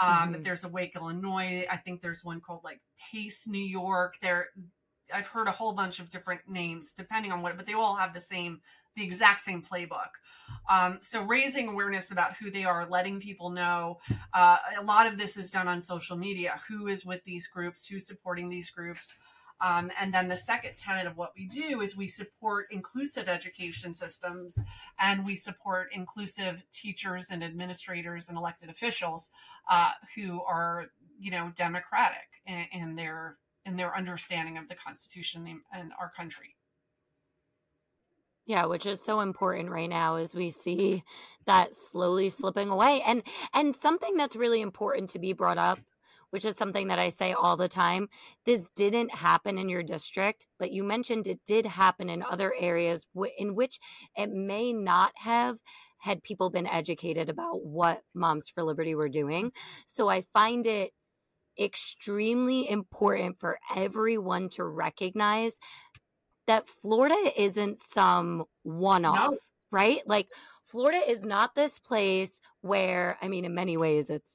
um, 0.00 0.32
mm-hmm. 0.32 0.42
There's 0.42 0.64
Awake 0.64 0.92
Illinois. 0.96 1.66
I 1.70 1.76
think 1.76 2.00
there's 2.00 2.24
one 2.24 2.40
called 2.40 2.64
like 2.64 2.80
Pace 3.12 3.46
New 3.46 3.62
York. 3.62 4.16
There, 4.22 4.48
I've 5.12 5.26
heard 5.26 5.46
a 5.46 5.52
whole 5.52 5.72
bunch 5.72 5.98
of 5.98 6.10
different 6.10 6.42
names 6.48 6.92
depending 6.96 7.32
on 7.32 7.42
what, 7.42 7.56
but 7.56 7.66
they 7.66 7.74
all 7.74 7.96
have 7.96 8.14
the 8.14 8.20
same 8.20 8.60
the 8.96 9.04
exact 9.04 9.40
same 9.40 9.62
playbook. 9.62 10.18
Um, 10.68 10.98
so 11.00 11.22
raising 11.22 11.68
awareness 11.68 12.10
about 12.10 12.36
who 12.36 12.50
they 12.50 12.64
are, 12.64 12.86
letting 12.88 13.20
people 13.20 13.50
know. 13.50 13.98
Uh, 14.32 14.56
a 14.78 14.82
lot 14.82 15.06
of 15.06 15.18
this 15.18 15.36
is 15.36 15.50
done 15.50 15.68
on 15.68 15.82
social 15.82 16.16
media. 16.16 16.60
Who 16.68 16.86
is 16.86 17.04
with 17.04 17.24
these 17.24 17.46
groups? 17.46 17.86
Who's 17.86 18.06
supporting 18.06 18.48
these 18.48 18.70
groups? 18.70 19.14
Um, 19.60 19.90
and 20.00 20.12
then 20.12 20.28
the 20.28 20.36
second 20.36 20.76
tenet 20.76 21.06
of 21.06 21.16
what 21.16 21.32
we 21.36 21.46
do 21.46 21.82
is 21.82 21.96
we 21.96 22.08
support 22.08 22.68
inclusive 22.70 23.28
education 23.28 23.92
systems 23.92 24.58
and 24.98 25.24
we 25.24 25.36
support 25.36 25.88
inclusive 25.92 26.62
teachers 26.72 27.26
and 27.30 27.44
administrators 27.44 28.28
and 28.28 28.38
elected 28.38 28.70
officials 28.70 29.30
uh, 29.70 29.90
who 30.14 30.40
are, 30.42 30.86
you 31.18 31.30
know, 31.30 31.52
democratic 31.56 32.28
in, 32.46 32.64
in 32.72 32.96
their 32.96 33.36
in 33.66 33.76
their 33.76 33.94
understanding 33.94 34.56
of 34.56 34.66
the 34.68 34.74
Constitution 34.74 35.60
and 35.72 35.92
our 36.00 36.10
country. 36.16 36.56
Yeah, 38.50 38.66
which 38.66 38.84
is 38.84 39.00
so 39.00 39.20
important 39.20 39.70
right 39.70 39.88
now 39.88 40.16
as 40.16 40.34
we 40.34 40.50
see 40.50 41.04
that 41.46 41.72
slowly 41.72 42.30
slipping 42.30 42.68
away. 42.68 43.00
And 43.06 43.22
and 43.54 43.76
something 43.76 44.16
that's 44.16 44.34
really 44.34 44.60
important 44.60 45.10
to 45.10 45.20
be 45.20 45.32
brought 45.32 45.56
up, 45.56 45.78
which 46.30 46.44
is 46.44 46.56
something 46.56 46.88
that 46.88 46.98
I 46.98 47.10
say 47.10 47.32
all 47.32 47.56
the 47.56 47.68
time, 47.68 48.08
this 48.46 48.62
didn't 48.74 49.14
happen 49.14 49.56
in 49.56 49.68
your 49.68 49.84
district, 49.84 50.48
but 50.58 50.72
you 50.72 50.82
mentioned 50.82 51.28
it 51.28 51.38
did 51.46 51.64
happen 51.64 52.10
in 52.10 52.24
other 52.24 52.52
areas 52.58 53.06
in 53.38 53.54
which 53.54 53.78
it 54.16 54.30
may 54.32 54.72
not 54.72 55.12
have 55.18 55.58
had 55.98 56.24
people 56.24 56.50
been 56.50 56.66
educated 56.66 57.28
about 57.28 57.64
what 57.64 58.02
Moms 58.14 58.48
for 58.48 58.64
Liberty 58.64 58.96
were 58.96 59.08
doing. 59.08 59.52
So 59.86 60.10
I 60.10 60.24
find 60.34 60.66
it 60.66 60.90
extremely 61.56 62.68
important 62.68 63.38
for 63.38 63.60
everyone 63.76 64.48
to 64.48 64.64
recognize 64.64 65.52
that 66.50 66.68
Florida 66.68 67.14
isn't 67.36 67.78
some 67.78 68.44
one 68.64 69.04
off, 69.04 69.30
no. 69.30 69.38
right? 69.70 70.00
Like 70.04 70.26
Florida 70.64 71.00
is 71.08 71.24
not 71.24 71.54
this 71.54 71.78
place 71.78 72.40
where 72.60 73.16
I 73.22 73.28
mean 73.28 73.44
in 73.44 73.54
many 73.54 73.76
ways 73.76 74.10
it's 74.10 74.34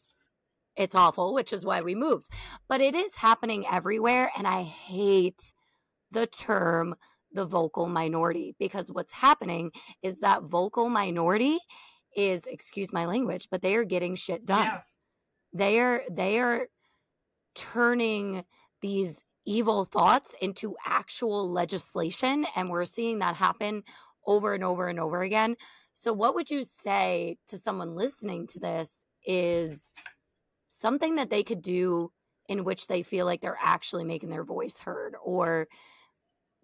it's 0.78 0.96
awful, 0.96 1.34
which 1.34 1.52
is 1.52 1.66
why 1.66 1.82
we 1.82 1.94
moved. 1.94 2.30
But 2.70 2.80
it 2.80 2.96
is 2.96 3.18
happening 3.18 3.66
everywhere 3.70 4.32
and 4.38 4.48
I 4.48 4.64
hate 4.64 5.52
the 6.10 6.26
term 6.26 6.96
the 7.34 7.44
vocal 7.44 7.88
minority 7.88 8.56
because 8.58 8.90
what's 8.90 9.12
happening 9.12 9.72
is 10.02 10.20
that 10.20 10.44
vocal 10.44 10.88
minority 10.88 11.60
is 12.16 12.44
excuse 12.48 12.94
my 12.94 13.06
language, 13.06 13.50
but 13.52 13.62
they 13.62 13.76
are 13.76 13.84
getting 13.84 14.16
shit 14.16 14.46
done. 14.46 14.68
Yeah. 14.68 14.82
They 15.52 15.80
are 15.82 16.04
they 16.10 16.40
are 16.40 16.68
turning 17.56 18.46
these 18.82 19.18
evil 19.46 19.86
thoughts 19.86 20.30
into 20.42 20.76
actual 20.86 21.50
legislation. 21.50 22.46
And 22.56 22.70
we're 22.70 22.86
seeing 22.86 23.20
that 23.20 23.36
happen 23.36 23.84
over 24.26 24.54
and 24.54 24.64
over 24.64 24.88
and 24.88 25.00
over 25.00 25.22
again. 25.22 25.56
So, 25.94 26.12
what 26.12 26.36
would 26.36 26.50
you 26.50 26.64
say 26.64 27.38
to 27.48 27.58
someone 27.58 27.96
listening 27.96 28.48
to 28.48 28.60
this 28.60 29.06
is 29.26 29.90
something 30.68 31.16
that 31.16 31.30
they 31.30 31.44
could 31.44 31.62
do 31.62 32.12
in 32.48 32.64
which 32.64 32.88
they 32.88 33.02
feel 33.02 33.26
like 33.26 33.42
they're 33.42 33.58
actually 33.62 34.04
making 34.04 34.30
their 34.30 34.44
voice 34.44 34.80
heard 34.80 35.16
or 35.24 35.68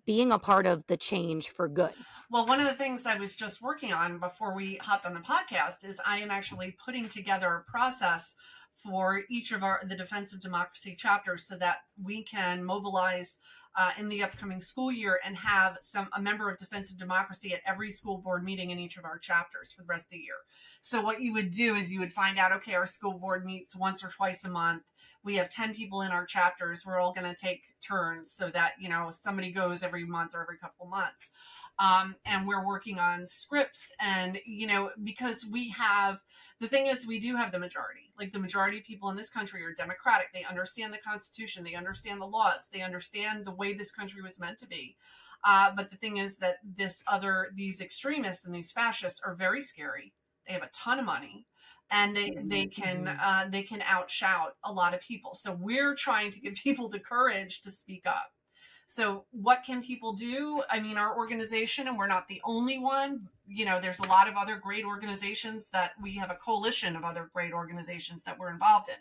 being 0.06 0.32
a 0.32 0.40
part 0.40 0.66
of 0.66 0.86
the 0.88 0.98
change 0.98 1.50
for 1.50 1.68
good? 1.68 1.94
Well, 2.30 2.46
one 2.46 2.60
of 2.60 2.68
the 2.68 2.74
things 2.74 3.06
I 3.06 3.16
was 3.16 3.36
just 3.36 3.62
working 3.62 3.94
on 3.94 4.20
before 4.20 4.56
we 4.56 4.76
hopped 4.82 5.06
on 5.06 5.14
the 5.14 5.20
podcast 5.20 5.84
is 5.88 6.00
I 6.06 6.20
am 6.20 6.32
actually 6.32 6.76
putting 6.84 7.08
together 7.08 7.54
a 7.54 7.72
process 7.72 8.36
for 8.84 9.24
each 9.30 9.52
of 9.52 9.64
our 9.64 9.82
the 9.88 9.96
defense 9.96 10.34
of 10.34 10.42
democracy 10.42 10.96
chapters 10.96 11.46
so 11.46 11.56
that 11.58 11.78
we 12.02 12.24
can 12.24 12.64
mobilize 12.64 13.40
uh, 13.78 13.92
in 13.98 14.10
the 14.10 14.22
upcoming 14.22 14.62
school 14.62 14.92
year 14.92 15.20
and 15.26 15.38
have 15.38 15.78
some 15.80 16.10
a 16.14 16.22
member 16.22 16.50
of 16.50 16.58
defense 16.58 16.92
of 16.92 16.98
democracy 16.98 17.54
at 17.54 17.62
every 17.66 17.92
school 17.92 18.18
board 18.18 18.44
meeting 18.44 18.70
in 18.70 18.80
each 18.80 18.98
of 18.98 19.06
our 19.06 19.18
chapters 19.18 19.72
for 19.72 19.84
the 19.84 19.88
rest 19.88 20.08
of 20.08 20.12
the 20.12 20.18
year. 20.18 20.36
So 20.82 21.02
what 21.02 21.22
you 21.22 21.34
would 21.34 21.52
do 21.52 21.76
is 21.76 21.92
you 21.92 22.00
would 22.00 22.12
find 22.12 22.38
out 22.38 22.52
okay 22.54 22.76
our 22.76 22.86
school 22.86 23.14
board 23.14 23.46
meets 23.46 23.76
once 23.76 24.04
or 24.04 24.10
twice 24.10 24.44
a 24.44 24.50
month. 24.50 24.84
We 25.24 25.38
have 25.38 25.50
10 25.50 25.76
people 25.76 26.02
in 26.02 26.12
our 26.12 26.26
chapters. 26.26 26.84
We're 26.86 27.00
all 27.00 27.14
going 27.14 27.30
to 27.30 27.36
take 27.36 27.62
turns 27.82 28.32
so 28.32 28.50
that 28.50 28.74
you 28.80 28.90
know 28.90 29.12
somebody 29.12 29.52
goes 29.52 29.84
every 29.84 30.06
month 30.06 30.32
or 30.34 30.42
every 30.42 30.58
couple 30.58 30.88
months. 30.88 31.30
Um, 31.80 32.16
and 32.26 32.46
we're 32.46 32.66
working 32.66 33.00
on 33.00 33.26
scripts 33.26 33.94
and 34.00 34.40
you 34.46 34.68
know 34.68 34.92
because 35.02 35.46
we 35.50 35.70
have 35.70 36.20
the 36.62 36.68
thing 36.68 36.86
is 36.86 37.08
we 37.08 37.20
do 37.20 37.36
have 37.36 37.52
the 37.52 37.60
majority. 37.60 38.14
Like 38.20 38.32
the 38.32 38.40
majority 38.40 38.78
of 38.78 38.84
people 38.84 39.10
in 39.10 39.18
this 39.18 39.32
country 39.32 39.64
are 39.64 39.74
democratic. 39.74 40.28
They 40.32 40.44
understand 40.44 40.94
the 40.94 41.00
constitution. 41.00 41.64
They 41.64 41.74
understand 41.74 42.22
the 42.22 42.26
laws. 42.26 42.70
They 42.72 42.82
understand 42.82 43.46
the 43.46 43.52
way 43.52 43.74
this 43.74 43.92
country 43.92 44.22
was 44.22 44.40
meant 44.40 44.60
to 44.60 44.68
be. 44.68 44.96
Uh, 45.44 45.72
but 45.76 45.90
the 45.90 45.98
thing 45.98 46.18
is 46.18 46.38
that 46.38 46.58
this 46.64 47.04
other 47.08 47.50
these 47.56 47.82
extremists 47.82 48.46
and 48.46 48.54
these 48.54 48.72
fascists 48.72 49.20
are 49.26 49.34
very 49.34 49.60
scary. 49.60 50.14
They 50.48 50.54
have 50.54 50.62
a 50.62 50.70
ton 50.72 51.00
of 51.00 51.06
money 51.06 51.48
and 51.90 52.16
they 52.16 52.38
they 52.44 52.68
can 52.68 53.08
uh, 53.08 53.48
they 53.52 53.64
can 53.64 53.80
outshout 53.80 54.52
a 54.64 54.72
lot 54.72 54.94
of 54.94 55.02
people. 55.02 55.34
So 55.34 55.58
we're 55.60 55.96
trying 55.96 56.32
to 56.32 56.40
give 56.40 56.54
people 56.64 56.90
the 56.90 57.00
courage 57.00 57.62
to 57.62 57.72
speak 57.72 58.04
up 58.06 58.32
so, 58.94 59.24
what 59.32 59.64
can 59.64 59.82
people 59.82 60.12
do? 60.12 60.62
I 60.70 60.82
mean, 60.82 60.98
our 60.98 61.16
organization, 61.16 61.88
and 61.88 61.98
we're 61.98 62.08
not 62.08 62.28
the 62.28 62.42
only 62.44 62.78
one, 62.78 63.30
you 63.48 63.64
know, 63.64 63.80
there's 63.80 64.00
a 64.00 64.08
lot 64.08 64.28
of 64.28 64.36
other 64.36 64.58
great 64.58 64.84
organizations 64.84 65.70
that 65.70 65.92
we 66.02 66.18
have 66.18 66.30
a 66.30 66.36
coalition 66.36 66.98
of 66.98 67.06
other 67.06 67.30
great 67.34 67.54
organizations 67.54 68.22
that 68.24 68.38
we're 68.38 68.52
involved 68.52 68.90
in. 68.90 68.96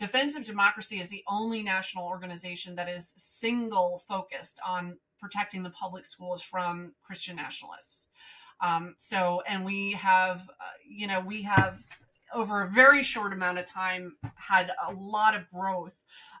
Defense 0.00 0.34
of 0.34 0.44
Democracy 0.44 0.98
is 0.98 1.10
the 1.10 1.22
only 1.28 1.62
national 1.62 2.06
organization 2.06 2.74
that 2.76 2.88
is 2.88 3.12
single 3.18 4.02
focused 4.08 4.60
on 4.66 4.96
protecting 5.20 5.62
the 5.62 5.70
public 5.70 6.06
schools 6.06 6.40
from 6.40 6.94
Christian 7.04 7.36
nationalists. 7.36 8.06
Um, 8.62 8.94
so, 8.96 9.42
and 9.46 9.62
we 9.62 9.92
have, 9.92 10.38
uh, 10.48 10.78
you 10.88 11.06
know, 11.06 11.20
we 11.20 11.42
have 11.42 11.84
over 12.32 12.62
a 12.62 12.68
very 12.70 13.02
short 13.02 13.34
amount 13.34 13.58
of 13.58 13.66
time 13.66 14.16
had 14.36 14.70
a 14.88 14.92
lot 14.94 15.34
of 15.34 15.42
growth 15.50 15.92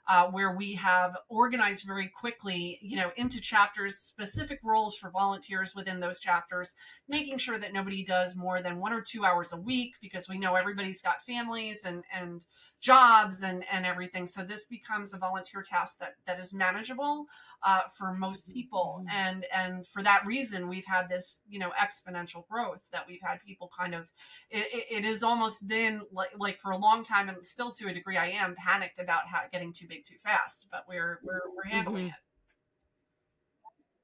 uh, 0.08 0.26
where 0.26 0.56
we 0.56 0.74
have 0.74 1.16
organized 1.28 1.84
very 1.86 2.08
quickly, 2.08 2.78
you 2.80 2.96
know, 2.96 3.10
into 3.16 3.40
chapters, 3.40 3.96
specific 3.96 4.58
roles 4.64 4.96
for 4.96 5.10
volunteers 5.10 5.74
within 5.74 6.00
those 6.00 6.18
chapters, 6.18 6.74
making 7.08 7.36
sure 7.36 7.58
that 7.58 7.74
nobody 7.74 8.02
does 8.02 8.34
more 8.34 8.62
than 8.62 8.78
one 8.78 8.92
or 8.92 9.02
two 9.02 9.24
hours 9.24 9.52
a 9.52 9.56
week 9.56 9.94
because 10.00 10.28
we 10.28 10.38
know 10.38 10.54
everybody's 10.54 11.02
got 11.02 11.24
families 11.26 11.84
and 11.84 12.04
and 12.12 12.46
jobs 12.80 13.42
and 13.42 13.64
and 13.70 13.84
everything. 13.84 14.26
So 14.26 14.44
this 14.44 14.64
becomes 14.64 15.12
a 15.12 15.18
volunteer 15.18 15.62
task 15.62 15.98
that 15.98 16.14
that 16.26 16.38
is 16.38 16.54
manageable 16.54 17.26
uh, 17.62 17.82
for 17.96 18.14
most 18.14 18.48
mm-hmm. 18.48 18.54
people, 18.54 19.00
mm-hmm. 19.00 19.16
and 19.16 19.46
and 19.54 19.86
for 19.86 20.02
that 20.02 20.24
reason, 20.26 20.68
we've 20.68 20.86
had 20.86 21.08
this 21.08 21.42
you 21.48 21.58
know 21.58 21.70
exponential 21.70 22.46
growth 22.48 22.80
that 22.92 23.04
we've 23.08 23.22
had 23.22 23.38
people 23.46 23.70
kind 23.76 23.94
of. 23.94 24.08
It, 24.50 24.86
it 24.90 25.04
has 25.04 25.22
almost 25.22 25.66
been 25.66 26.02
like 26.12 26.30
like 26.38 26.60
for 26.60 26.70
a 26.70 26.78
long 26.78 27.04
time, 27.04 27.28
and 27.28 27.44
still 27.44 27.70
to 27.72 27.88
a 27.88 27.94
degree, 27.94 28.16
I 28.16 28.30
am 28.30 28.54
panicked 28.54 28.98
about 28.98 29.26
how 29.26 29.40
getting 29.52 29.72
too 29.72 29.86
big 29.88 30.04
too 30.04 30.16
fast, 30.22 30.66
but 30.70 30.84
we're 30.88 31.20
we're 31.22 31.42
we're 31.54 31.70
handling 31.70 32.04
mm-hmm. 32.04 32.08
it. 32.08 32.14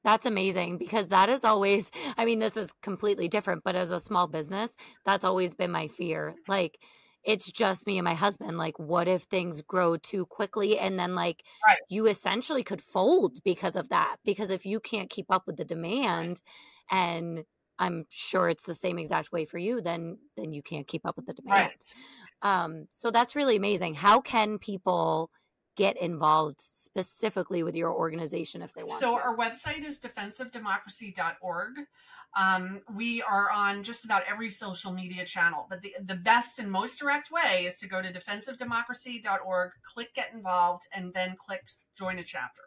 That's 0.05 0.27
amazing 0.27 0.77
because 0.77 1.09
that 1.09 1.31
is 1.31 1.45
always, 1.45 1.91
I 2.19 2.27
mean, 2.27 2.39
this 2.39 2.59
is 2.59 2.69
completely 2.83 3.27
different, 3.27 3.65
but 3.65 3.75
as 3.75 3.91
a 3.91 3.99
small 3.99 4.27
business, 4.27 4.77
that's 5.07 5.25
always 5.25 5.55
been 5.55 5.71
my 5.71 5.89
fear. 5.89 6.35
Like, 6.47 6.79
it's 7.25 7.51
just 7.51 7.87
me 7.87 7.99
and 7.99 8.05
my 8.05 8.15
husband 8.15 8.59
like 8.59 8.79
what 8.79 9.09
if 9.09 9.23
things 9.23 9.63
grow 9.63 9.97
too 9.97 10.27
quickly 10.27 10.79
and 10.79 10.99
then 10.99 11.15
like 11.15 11.45
Right. 11.67 11.79
you 11.89 12.07
essentially 12.07 12.63
could 12.63 12.83
fold 12.83 13.43
because 13.45 13.77
of 13.77 13.89
that 13.91 14.17
because 14.25 14.51
if 14.51 14.67
you 14.67 14.81
can't 14.81 15.11
keep 15.11 15.27
up 15.31 15.47
with 15.47 15.57
the 15.57 15.65
demand 15.65 16.43
and 16.91 17.45
i'm 17.79 18.07
sure 18.11 18.49
it's 18.49 18.67
the 18.67 18.75
same 18.75 18.99
exact 18.99 19.33
way 19.33 19.45
for 19.45 19.59
you 19.59 19.81
then 19.81 20.19
then 20.37 20.53
you 20.53 20.63
can't 20.63 20.87
keep 20.87 21.05
up 21.07 21.17
with 21.17 21.27
the 21.27 21.35
demand 21.35 21.71
Right. 21.73 21.95
um 22.43 22.87
so 22.91 23.11
that's 23.11 23.37
really 23.37 23.57
amazing 23.57 23.95
how 23.95 24.21
can 24.21 24.59
people 24.59 25.31
get 25.77 25.97
involved 25.97 26.61
specifically 26.61 27.63
with 27.63 27.75
your 27.75 27.93
organization 27.93 28.63
if 28.63 28.75
they 28.75 28.85
want 28.85 29.01
So 29.01 29.09
to 29.09 29.17
our 29.17 29.37
website 29.37 29.85
is 29.85 29.99
defenseofdemocracy.org. 30.01 31.87
Um, 32.37 32.81
we 32.95 33.23
are 33.23 33.51
on 33.51 33.85
just 33.85 34.05
about 34.05 34.23
every 34.29 34.51
social 34.51 34.93
media 34.93 35.25
channel, 35.25 35.67
but 35.71 35.83
the, 35.83 35.95
the 36.05 36.17
best 36.17 36.59
and 36.59 36.71
most 36.71 36.99
direct 36.99 37.31
way 37.31 37.65
is 37.67 37.79
to 37.79 37.89
go 37.89 38.03
to 38.03 38.13
defenseofdemocracy.org, 38.13 39.71
click 39.95 40.15
get 40.15 40.33
involved, 40.35 40.87
and 40.93 41.15
then 41.15 41.37
click 41.39 41.63
join 41.97 42.19
a 42.19 42.25
chapter. 42.25 42.63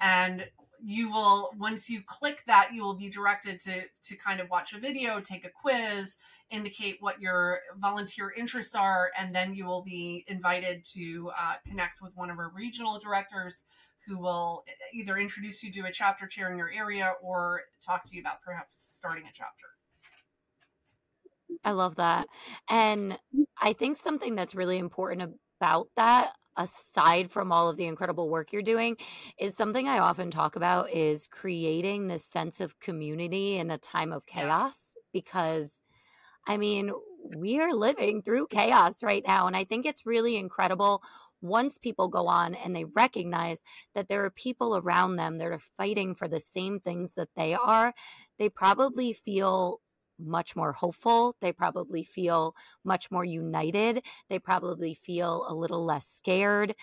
And 0.00 0.46
you 0.82 1.10
will, 1.10 1.50
once 1.58 1.88
you 1.88 2.02
click 2.06 2.42
that, 2.46 2.72
you 2.72 2.82
will 2.82 2.94
be 2.94 3.08
directed 3.08 3.60
to, 3.60 3.82
to 4.04 4.16
kind 4.16 4.40
of 4.40 4.50
watch 4.50 4.72
a 4.72 4.78
video, 4.78 5.20
take 5.20 5.44
a 5.44 5.50
quiz, 5.50 6.16
indicate 6.50 6.96
what 7.00 7.20
your 7.20 7.60
volunteer 7.78 8.32
interests 8.36 8.74
are, 8.74 9.10
and 9.18 9.34
then 9.34 9.54
you 9.54 9.66
will 9.66 9.82
be 9.82 10.24
invited 10.28 10.84
to 10.94 11.30
uh, 11.38 11.54
connect 11.66 12.00
with 12.00 12.16
one 12.16 12.30
of 12.30 12.38
our 12.38 12.50
regional 12.54 12.98
directors 12.98 13.64
who 14.06 14.18
will 14.18 14.64
either 14.94 15.18
introduce 15.18 15.62
you 15.62 15.70
to 15.72 15.80
a 15.82 15.92
chapter 15.92 16.26
chair 16.26 16.50
in 16.50 16.56
your 16.56 16.70
area 16.70 17.12
or 17.22 17.62
talk 17.84 18.04
to 18.06 18.14
you 18.14 18.20
about 18.20 18.40
perhaps 18.42 18.94
starting 18.96 19.24
a 19.24 19.32
chapter. 19.32 19.66
I 21.64 21.72
love 21.72 21.96
that. 21.96 22.26
And 22.68 23.18
I 23.60 23.72
think 23.72 23.96
something 23.96 24.34
that's 24.34 24.54
really 24.54 24.78
important 24.78 25.36
about 25.60 25.88
that 25.96 26.32
aside 26.56 27.30
from 27.30 27.52
all 27.52 27.68
of 27.68 27.76
the 27.76 27.84
incredible 27.84 28.28
work 28.28 28.52
you're 28.52 28.62
doing 28.62 28.96
is 29.38 29.56
something 29.56 29.86
I 29.86 29.98
often 29.98 30.30
talk 30.30 30.56
about 30.56 30.90
is 30.90 31.26
creating 31.28 32.08
this 32.08 32.24
sense 32.24 32.60
of 32.60 32.80
community 32.80 33.56
in 33.56 33.70
a 33.70 33.78
time 33.78 34.12
of 34.12 34.26
Yeah. 34.34 34.42
chaos 34.42 34.80
because 35.12 35.70
I 36.48 36.56
mean, 36.56 36.90
we 37.36 37.60
are 37.60 37.72
living 37.72 38.22
through 38.22 38.48
chaos 38.48 39.02
right 39.02 39.22
now 39.26 39.46
and 39.46 39.56
I 39.56 39.64
think 39.64 39.86
it's 39.86 40.06
really 40.06 40.36
incredible 40.36 41.02
once 41.40 41.78
people 41.78 42.08
go 42.08 42.26
on 42.26 42.54
and 42.54 42.74
they 42.74 42.84
recognize 42.84 43.60
that 43.94 44.08
there 44.08 44.24
are 44.24 44.30
people 44.30 44.76
around 44.76 45.16
them 45.16 45.38
that 45.38 45.46
are 45.46 45.58
fighting 45.58 46.14
for 46.14 46.26
the 46.26 46.40
same 46.40 46.80
things 46.80 47.14
that 47.14 47.28
they 47.36 47.54
are, 47.54 47.94
they 48.38 48.48
probably 48.48 49.12
feel 49.12 49.80
much 50.18 50.56
more 50.56 50.72
hopeful. 50.72 51.36
They 51.40 51.52
probably 51.52 52.02
feel 52.02 52.56
much 52.84 53.10
more 53.10 53.24
united. 53.24 54.04
They 54.28 54.40
probably 54.40 54.94
feel 54.94 55.44
a 55.48 55.54
little 55.54 55.84
less 55.84 56.08
scared. 56.08 56.74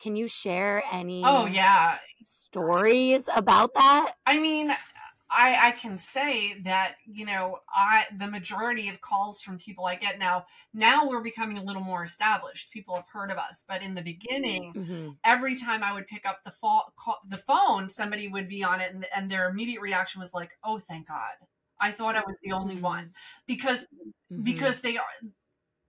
Can 0.00 0.16
you 0.16 0.28
share 0.28 0.82
oh, 0.86 0.98
any 0.98 1.24
Oh, 1.24 1.46
yeah. 1.46 1.98
stories 2.24 3.28
about 3.34 3.74
that? 3.74 4.14
I 4.24 4.38
mean, 4.38 4.74
I, 5.30 5.68
I 5.68 5.72
can 5.72 5.96
say 5.96 6.60
that 6.62 6.96
you 7.06 7.24
know 7.24 7.58
I 7.68 8.06
the 8.18 8.26
majority 8.26 8.88
of 8.88 9.00
calls 9.00 9.40
from 9.40 9.58
people 9.58 9.86
I 9.86 9.94
get 9.96 10.18
now 10.18 10.46
now 10.74 11.08
we're 11.08 11.22
becoming 11.22 11.58
a 11.58 11.64
little 11.64 11.82
more 11.82 12.04
established. 12.04 12.70
People 12.72 12.96
have 12.96 13.08
heard 13.12 13.30
of 13.30 13.38
us, 13.38 13.64
but 13.68 13.82
in 13.82 13.94
the 13.94 14.02
beginning, 14.02 14.74
Mhm. 14.74 15.18
every 15.24 15.56
time 15.56 15.82
I 15.82 15.92
would 15.92 16.06
pick 16.08 16.26
up 16.26 16.40
the 16.44 16.52
phone, 16.60 16.82
the 17.28 17.38
phone, 17.38 17.88
somebody 17.88 18.28
would 18.28 18.48
be 18.48 18.64
on 18.64 18.80
it, 18.80 18.92
and, 18.94 19.06
and 19.14 19.30
their 19.30 19.48
immediate 19.48 19.80
reaction 19.80 20.20
was 20.20 20.34
like, 20.34 20.52
"Oh, 20.64 20.78
thank 20.78 21.08
God! 21.08 21.34
I 21.80 21.92
thought 21.92 22.16
I 22.16 22.20
was 22.26 22.36
the 22.42 22.52
only 22.52 22.76
one," 22.76 23.14
because 23.46 23.86
Mhm. 24.30 24.40
because 24.42 24.80
they 24.80 24.96
are 24.98 25.04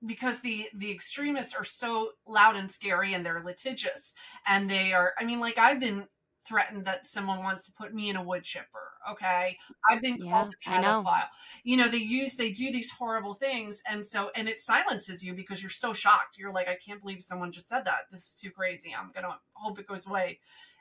because 0.06 0.42
the 0.42 0.70
the 0.76 0.92
extremists 0.92 1.54
are 1.56 1.64
so 1.64 2.12
loud 2.28 2.56
and 2.56 2.70
scary 2.70 3.14
and 3.14 3.26
they're 3.26 3.44
litigious 3.44 4.14
and 4.48 4.70
they 4.70 4.94
are 4.94 5.14
i 5.20 5.24
mean 5.24 5.40
like 5.40 5.58
i've 5.58 5.80
been 5.80 6.08
threatened 6.48 6.86
that 6.86 7.06
someone 7.06 7.40
wants 7.40 7.66
to 7.66 7.72
put 7.74 7.94
me 7.94 8.10
in 8.10 8.16
a 8.16 8.24
wood 8.24 8.44
chipper 8.44 8.92
okay? 9.10 9.58
I've 9.90 10.02
been 10.02 10.18
Yeah, 10.18 10.32
called 10.32 10.54
a 10.54 10.70
I 10.70 10.78
know. 10.78 11.10
pedophile. 11.10 11.28
You 11.64 11.78
know 11.78 11.88
they 11.90 11.98
use 11.98 12.36
they 12.36 12.52
do 12.52 12.72
these 12.72 12.92
horrible 12.92 13.34
things 13.34 13.82
and 13.88 14.06
so 14.06 14.30
and 14.36 14.48
it 14.48 14.62
silences 14.62 15.24
you 15.24 15.34
because 15.34 15.62
you're 15.62 15.70
so 15.70 15.94
shocked. 15.94 16.38
You're 16.38 16.54
like 16.54 16.68
i 16.68 16.76
can't 16.76 17.02
believe 17.02 17.22
someone 17.22 17.52
just 17.52 17.68
said 17.70 17.86
that. 17.86 18.08
This 18.12 18.22
is 18.22 18.40
too 18.42 18.52
crazy. 18.52 18.94
I'm 18.98 19.12
gonna 19.14 19.38
hope 19.54 19.80
it 19.80 19.88
goes 19.88 20.06
away. 20.08 20.40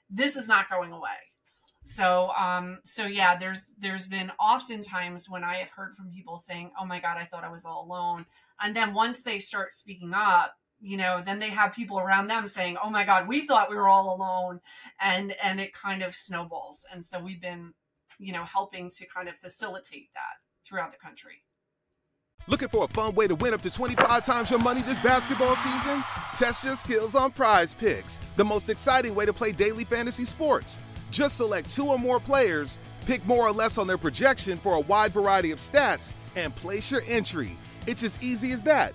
This 0.09 0.37
is 0.37 0.49
not 0.49 0.69
going 0.71 0.93
away. 0.93 1.11
So 1.85 2.31
um 2.31 2.81
so 2.85 3.07
yeah 3.07 3.39
there's 3.39 3.75
there's 3.79 4.07
been 4.07 4.31
oftentimes 4.39 5.31
when 5.31 5.45
i 5.45 5.57
have 5.57 5.71
heard 5.71 5.97
from 5.97 6.11
people 6.11 6.39
saying 6.39 6.71
oh 6.79 6.85
my 6.85 7.01
god 7.01 7.17
i 7.17 7.25
thought 7.25 7.45
i 7.45 7.51
was 7.51 7.65
all 7.65 7.85
alone. 7.87 8.27
And 8.61 8.77
then 8.77 8.93
once 8.95 9.23
they 9.23 9.39
start 9.39 9.73
speaking 9.73 10.13
up 10.15 10.55
you 10.81 10.97
know 10.97 11.23
then 11.25 11.39
they 11.39 11.51
have 11.51 11.73
people 11.73 11.99
around 11.99 12.29
them 12.29 12.49
saying 12.49 12.77
oh 12.83 12.91
my 12.91 13.05
god 13.05 13.29
we 13.29 13.47
thought 13.47 13.71
we 13.71 13.77
were 13.77 13.89
all 13.89 14.15
alone 14.15 14.61
and 15.01 15.35
and 15.43 15.61
it 15.61 15.73
kind 15.73 16.03
of 16.03 16.15
snowballs 16.15 16.85
and 16.93 17.05
so 17.05 17.21
we've 17.21 17.41
been 17.41 17.73
you 18.19 18.33
know 18.33 18.45
helping 18.45 18.91
to 18.91 19.07
kind 19.07 19.29
of 19.29 19.37
facilitate 19.37 20.09
that 20.15 20.39
throughout 20.67 20.93
the 20.93 20.99
country 20.99 21.43
Looking 22.47 22.69
for 22.69 22.85
a 22.85 22.89
fun 22.89 23.15
way 23.15 23.29
to 23.29 23.35
win 23.35 23.55
up 23.55 23.61
to 23.63 23.71
25 23.71 24.25
times 24.25 24.51
your 24.51 24.59
money 24.59 24.83
this 24.83 24.99
basketball 24.99 25.55
season? 25.57 26.03
Test 26.33 26.65
your 26.65 26.75
skills 26.75 27.15
on 27.15 27.33
Prize 27.33 27.75
Picks, 27.75 28.19
the 28.37 28.45
most 28.45 28.71
exciting 28.71 29.15
way 29.15 29.27
to 29.27 29.33
play 29.33 29.53
daily 29.53 29.85
fantasy 29.85 30.25
sports. 30.25 30.81
Just 31.11 31.37
select 31.37 31.69
two 31.69 31.87
or 31.87 31.99
more 31.99 32.19
players, 32.19 32.81
pick 33.07 33.25
more 33.27 33.47
or 33.47 33.53
less 33.53 33.79
on 33.79 33.87
their 33.87 33.99
projection 33.99 34.59
for 34.59 34.75
a 34.75 34.81
wide 34.81 35.13
variety 35.13 35.51
of 35.51 35.59
stats, 35.59 36.13
and 36.35 36.55
place 36.57 36.91
your 36.91 37.03
entry. 37.07 37.57
It's 37.87 38.03
as 38.03 38.21
easy 38.23 38.53
as 38.53 38.63
that. 38.65 38.95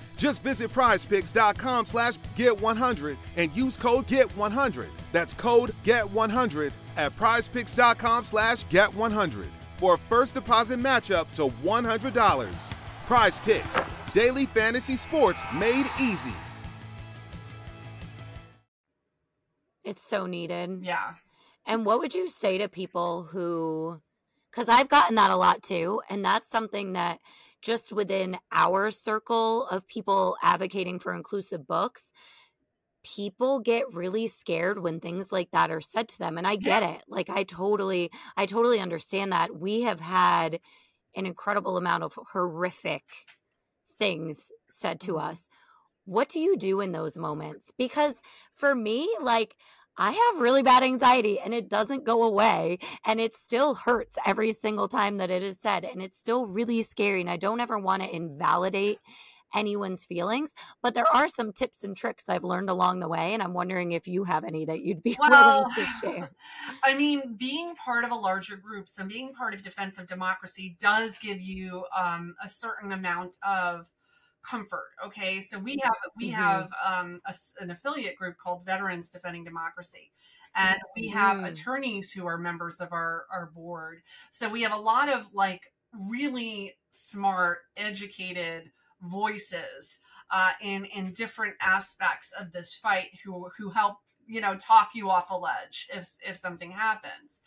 Just 0.21 0.43
visit 0.43 0.71
prizepicks.com 0.71 1.87
slash 1.87 2.13
get100 2.37 3.17
and 3.37 3.51
use 3.55 3.75
code 3.75 4.05
GET100. 4.05 4.85
That's 5.11 5.33
code 5.33 5.73
GET100 5.83 6.71
at 6.95 7.15
prizepicks.com 7.17 8.25
slash 8.25 8.63
get100 8.65 9.47
for 9.79 9.95
a 9.95 9.97
first 9.97 10.35
deposit 10.35 10.77
matchup 10.77 11.25
to 11.33 11.47
$100. 11.65 12.73
Prize 13.07 13.39
Picks, 13.39 13.81
daily 14.13 14.45
fantasy 14.45 14.95
sports 14.95 15.41
made 15.55 15.87
easy. 15.99 16.35
It's 19.83 20.03
so 20.07 20.27
needed. 20.27 20.83
yeah 20.83 21.15
And 21.65 21.83
what 21.83 21.97
would 21.97 22.13
you 22.13 22.29
say 22.29 22.59
to 22.59 22.69
people 22.69 23.23
who, 23.23 23.99
because 24.51 24.69
I've 24.69 24.87
gotten 24.87 25.15
that 25.15 25.31
a 25.31 25.35
lot 25.35 25.63
too. 25.63 25.99
And 26.11 26.23
that's 26.23 26.47
something 26.47 26.93
that 26.93 27.17
just 27.61 27.93
within 27.93 28.37
our 28.51 28.91
circle 28.91 29.67
of 29.67 29.87
people 29.87 30.37
advocating 30.41 30.99
for 30.99 31.13
inclusive 31.13 31.67
books, 31.67 32.11
people 33.03 33.59
get 33.59 33.93
really 33.93 34.27
scared 34.27 34.79
when 34.79 34.99
things 34.99 35.31
like 35.31 35.51
that 35.51 35.71
are 35.71 35.81
said 35.81 36.07
to 36.09 36.19
them. 36.19 36.37
And 36.37 36.47
I 36.47 36.55
get 36.55 36.83
it. 36.83 37.03
Like, 37.07 37.29
I 37.29 37.43
totally, 37.43 38.11
I 38.37 38.45
totally 38.45 38.79
understand 38.79 39.31
that. 39.31 39.55
We 39.55 39.81
have 39.81 39.99
had 39.99 40.59
an 41.15 41.25
incredible 41.25 41.77
amount 41.77 42.03
of 42.03 42.13
horrific 42.15 43.03
things 43.97 44.51
said 44.69 44.99
to 45.01 45.17
Mhm. 45.17 45.19
us. 45.19 45.47
What 46.05 46.29
do 46.29 46.39
you 46.39 46.57
do 46.57 46.81
in 46.81 46.91
those 46.93 47.17
moments? 47.17 47.71
Because 47.77 48.15
for 48.55 48.75
me, 48.75 49.09
like, 49.21 49.55
I 50.01 50.13
have 50.13 50.41
really 50.41 50.63
bad 50.63 50.81
anxiety 50.81 51.39
and 51.39 51.53
it 51.53 51.69
doesn't 51.69 52.05
go 52.05 52.23
away. 52.23 52.79
And 53.05 53.19
it 53.19 53.35
still 53.35 53.75
hurts 53.75 54.17
every 54.25 54.51
single 54.51 54.87
time 54.87 55.17
that 55.17 55.29
it 55.29 55.43
is 55.43 55.59
said. 55.59 55.85
And 55.85 56.01
it's 56.01 56.17
still 56.17 56.47
really 56.47 56.81
scary. 56.81 57.21
And 57.21 57.29
I 57.29 57.37
don't 57.37 57.59
ever 57.59 57.77
want 57.77 58.01
to 58.01 58.09
invalidate 58.09 58.97
anyone's 59.53 60.03
feelings. 60.03 60.55
But 60.81 60.95
there 60.95 61.05
are 61.13 61.27
some 61.27 61.53
tips 61.53 61.83
and 61.83 61.95
tricks 61.95 62.29
I've 62.29 62.43
learned 62.43 62.71
along 62.71 62.99
the 62.99 63.07
way. 63.07 63.35
And 63.35 63.43
I'm 63.43 63.53
wondering 63.53 63.91
if 63.91 64.07
you 64.07 64.23
have 64.23 64.43
any 64.43 64.65
that 64.65 64.81
you'd 64.81 65.03
be 65.03 65.15
Well, 65.19 65.67
willing 65.67 65.75
to 65.75 65.85
share. 65.85 66.31
I 66.83 66.95
mean, 66.95 67.35
being 67.37 67.75
part 67.75 68.03
of 68.03 68.09
a 68.09 68.15
larger 68.15 68.55
group, 68.55 68.89
so 68.89 69.05
being 69.05 69.33
part 69.33 69.53
of 69.53 69.61
defense 69.61 69.99
of 69.99 70.07
democracy 70.07 70.77
does 70.79 71.19
give 71.19 71.39
you 71.39 71.85
um, 71.95 72.33
a 72.43 72.49
certain 72.49 72.91
amount 72.91 73.37
of 73.47 73.85
comfort. 74.43 74.89
Okay, 75.05 75.41
so 75.41 75.59
we 75.59 75.77
have 75.83 75.93
we 76.15 76.29
Mhm. 76.29 76.31
have 76.31 76.69
um, 76.85 77.21
a 77.25 77.35
an 77.59 77.71
affiliate 77.71 78.15
group 78.15 78.37
called 78.37 78.65
Veterans 78.65 79.09
Defending 79.11 79.43
Democracy, 79.43 80.11
and 80.55 80.77
we 80.95 81.07
have 81.09 81.37
Mm. 81.37 81.45
attorneys 81.45 82.11
who 82.11 82.25
are 82.25 82.37
members 82.37 82.79
of 82.81 82.91
our 82.91 83.25
our 83.31 83.47
board. 83.47 84.01
So 84.31 84.49
we 84.49 84.61
have 84.63 84.73
a 84.73 84.77
lot 84.77 85.09
of 85.09 85.33
like 85.33 85.61
really 85.93 86.77
smart, 86.89 87.59
educated 87.77 88.71
voices 89.01 89.99
uh, 90.31 90.53
in 90.61 90.85
in 90.85 91.13
different 91.13 91.55
aspects 91.61 92.31
of 92.39 92.51
this 92.51 92.75
fight 92.75 93.09
who 93.23 93.49
who 93.57 93.69
help 93.71 93.97
you 94.27 94.39
know 94.41 94.55
talk 94.55 94.91
you 94.93 95.09
off 95.09 95.29
a 95.31 95.37
ledge 95.37 95.87
if 95.93 96.15
if 96.25 96.37
something 96.37 96.71
happens 96.71 97.40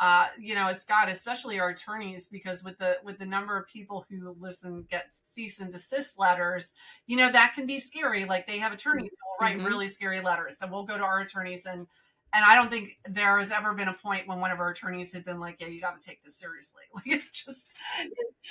uh, 0.00 0.26
you 0.38 0.54
know, 0.54 0.72
Scott, 0.72 1.08
especially 1.08 1.60
our 1.60 1.70
attorneys, 1.70 2.26
because 2.26 2.64
with 2.64 2.78
the 2.78 2.96
with 3.04 3.18
the 3.18 3.26
number 3.26 3.56
of 3.56 3.68
people 3.68 4.04
who 4.10 4.34
listen 4.40 4.86
get 4.90 5.06
cease 5.22 5.60
and 5.60 5.70
desist 5.70 6.18
letters, 6.18 6.74
you 7.06 7.16
know, 7.16 7.30
that 7.30 7.54
can 7.54 7.66
be 7.66 7.78
scary. 7.78 8.24
Like 8.24 8.46
they 8.46 8.58
have 8.58 8.72
attorneys 8.72 9.10
who 9.10 9.16
will 9.16 9.46
write 9.46 9.58
mm-hmm. 9.58 9.66
really 9.66 9.88
scary 9.88 10.20
letters. 10.20 10.58
So 10.58 10.66
we'll 10.66 10.84
go 10.84 10.98
to 10.98 11.04
our 11.04 11.20
attorneys 11.20 11.66
and 11.66 11.86
and 12.34 12.44
I 12.44 12.56
don't 12.56 12.68
think 12.68 12.98
there 13.08 13.38
has 13.38 13.52
ever 13.52 13.74
been 13.74 13.86
a 13.86 13.94
point 13.94 14.26
when 14.26 14.40
one 14.40 14.50
of 14.50 14.58
our 14.58 14.72
attorneys 14.72 15.12
had 15.12 15.24
been 15.24 15.38
like, 15.38 15.60
"Yeah, 15.60 15.68
you 15.68 15.80
got 15.80 15.98
to 15.98 16.04
take 16.04 16.24
this 16.24 16.36
seriously." 16.36 16.82
Like 16.94 17.06
it 17.06 17.22
just, 17.32 17.74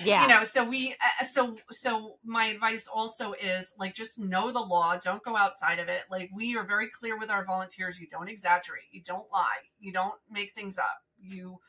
yeah, 0.01 0.21
you 0.21 0.27
know. 0.29 0.43
So 0.43 0.63
we, 0.63 0.95
uh, 1.19 1.25
so 1.25 1.57
so 1.69 2.17
my 2.23 2.45
advice 2.45 2.87
also 2.87 3.33
is 3.33 3.73
like 3.77 3.93
just 3.93 4.19
know 4.19 4.51
the 4.51 4.59
law. 4.59 4.97
Don't 4.97 5.21
go 5.23 5.35
outside 5.35 5.79
of 5.79 5.89
it. 5.89 6.03
Like 6.09 6.29
we 6.33 6.55
are 6.55 6.63
very 6.63 6.89
clear 6.89 7.19
with 7.19 7.29
our 7.29 7.43
volunteers. 7.43 7.99
You 7.99 8.07
don't 8.07 8.29
exaggerate. 8.29 8.83
You 8.91 9.01
don't 9.01 9.29
lie. 9.33 9.67
You 9.79 9.91
don't 9.91 10.15
make 10.31 10.53
things 10.53 10.77
up 10.77 11.03
you 11.23 11.59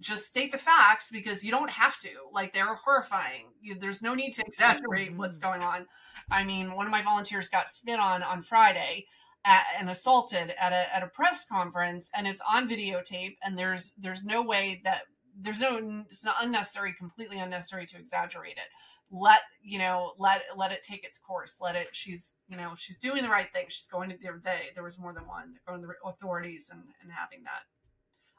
just 0.00 0.26
state 0.26 0.50
the 0.50 0.58
facts 0.58 1.08
because 1.12 1.44
you 1.44 1.50
don't 1.50 1.70
have 1.70 1.98
to. 2.00 2.08
Like 2.32 2.52
they're 2.52 2.74
horrifying. 2.74 3.52
You, 3.60 3.76
there's 3.78 4.02
no 4.02 4.14
need 4.14 4.32
to 4.32 4.42
exaggerate 4.46 5.14
what's 5.16 5.38
mm-hmm. 5.38 5.60
going 5.60 5.62
on. 5.62 5.86
I 6.30 6.44
mean, 6.44 6.74
one 6.74 6.86
of 6.86 6.92
my 6.92 7.02
volunteers 7.02 7.48
got 7.48 7.68
spit 7.68 8.00
on 8.00 8.22
on 8.22 8.42
Friday 8.42 9.06
at, 9.44 9.64
and 9.78 9.90
assaulted 9.90 10.52
at 10.58 10.72
a 10.72 10.94
at 10.94 11.02
a 11.02 11.08
press 11.08 11.44
conference, 11.46 12.10
and 12.14 12.26
it's 12.26 12.42
on 12.50 12.68
videotape. 12.68 13.36
And 13.42 13.58
there's 13.58 13.92
there's 13.98 14.24
no 14.24 14.42
way 14.42 14.80
that 14.84 15.02
there's 15.38 15.60
no 15.60 16.04
it's 16.06 16.24
not 16.24 16.36
unnecessary, 16.40 16.94
completely 16.98 17.38
unnecessary 17.38 17.86
to 17.86 17.98
exaggerate 17.98 18.56
it. 18.56 18.70
Let 19.12 19.40
you 19.62 19.78
know, 19.78 20.12
let 20.18 20.42
let 20.56 20.72
it 20.72 20.82
take 20.82 21.04
its 21.04 21.18
course. 21.18 21.56
Let 21.60 21.76
it. 21.76 21.88
She's 21.92 22.32
you 22.48 22.56
know 22.56 22.72
she's 22.76 22.98
doing 22.98 23.22
the 23.22 23.28
right 23.28 23.52
thing. 23.52 23.66
She's 23.68 23.88
going 23.88 24.08
to 24.10 24.16
the 24.16 24.40
day. 24.42 24.70
There 24.74 24.84
was 24.84 24.98
more 24.98 25.12
than 25.12 25.26
one. 25.26 25.56
going 25.66 25.82
to 25.82 25.88
the 25.88 26.08
authorities 26.08 26.68
and 26.70 26.80
and 27.02 27.10
having 27.12 27.44
that 27.44 27.64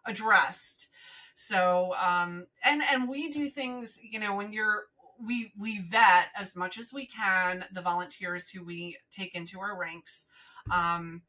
addressed 0.05 0.87
so 1.35 1.93
um 1.95 2.45
and 2.63 2.81
and 2.91 3.09
we 3.09 3.29
do 3.29 3.49
things 3.49 3.99
you 4.03 4.19
know 4.19 4.35
when 4.35 4.51
you're 4.51 4.83
we 5.23 5.51
we 5.59 5.79
vet 5.79 6.27
as 6.35 6.55
much 6.55 6.77
as 6.77 6.91
we 6.91 7.05
can 7.05 7.65
the 7.73 7.81
volunteers 7.81 8.49
who 8.49 8.63
we 8.63 8.97
take 9.11 9.35
into 9.35 9.59
our 9.59 9.77
ranks 9.77 10.27
um 10.71 11.21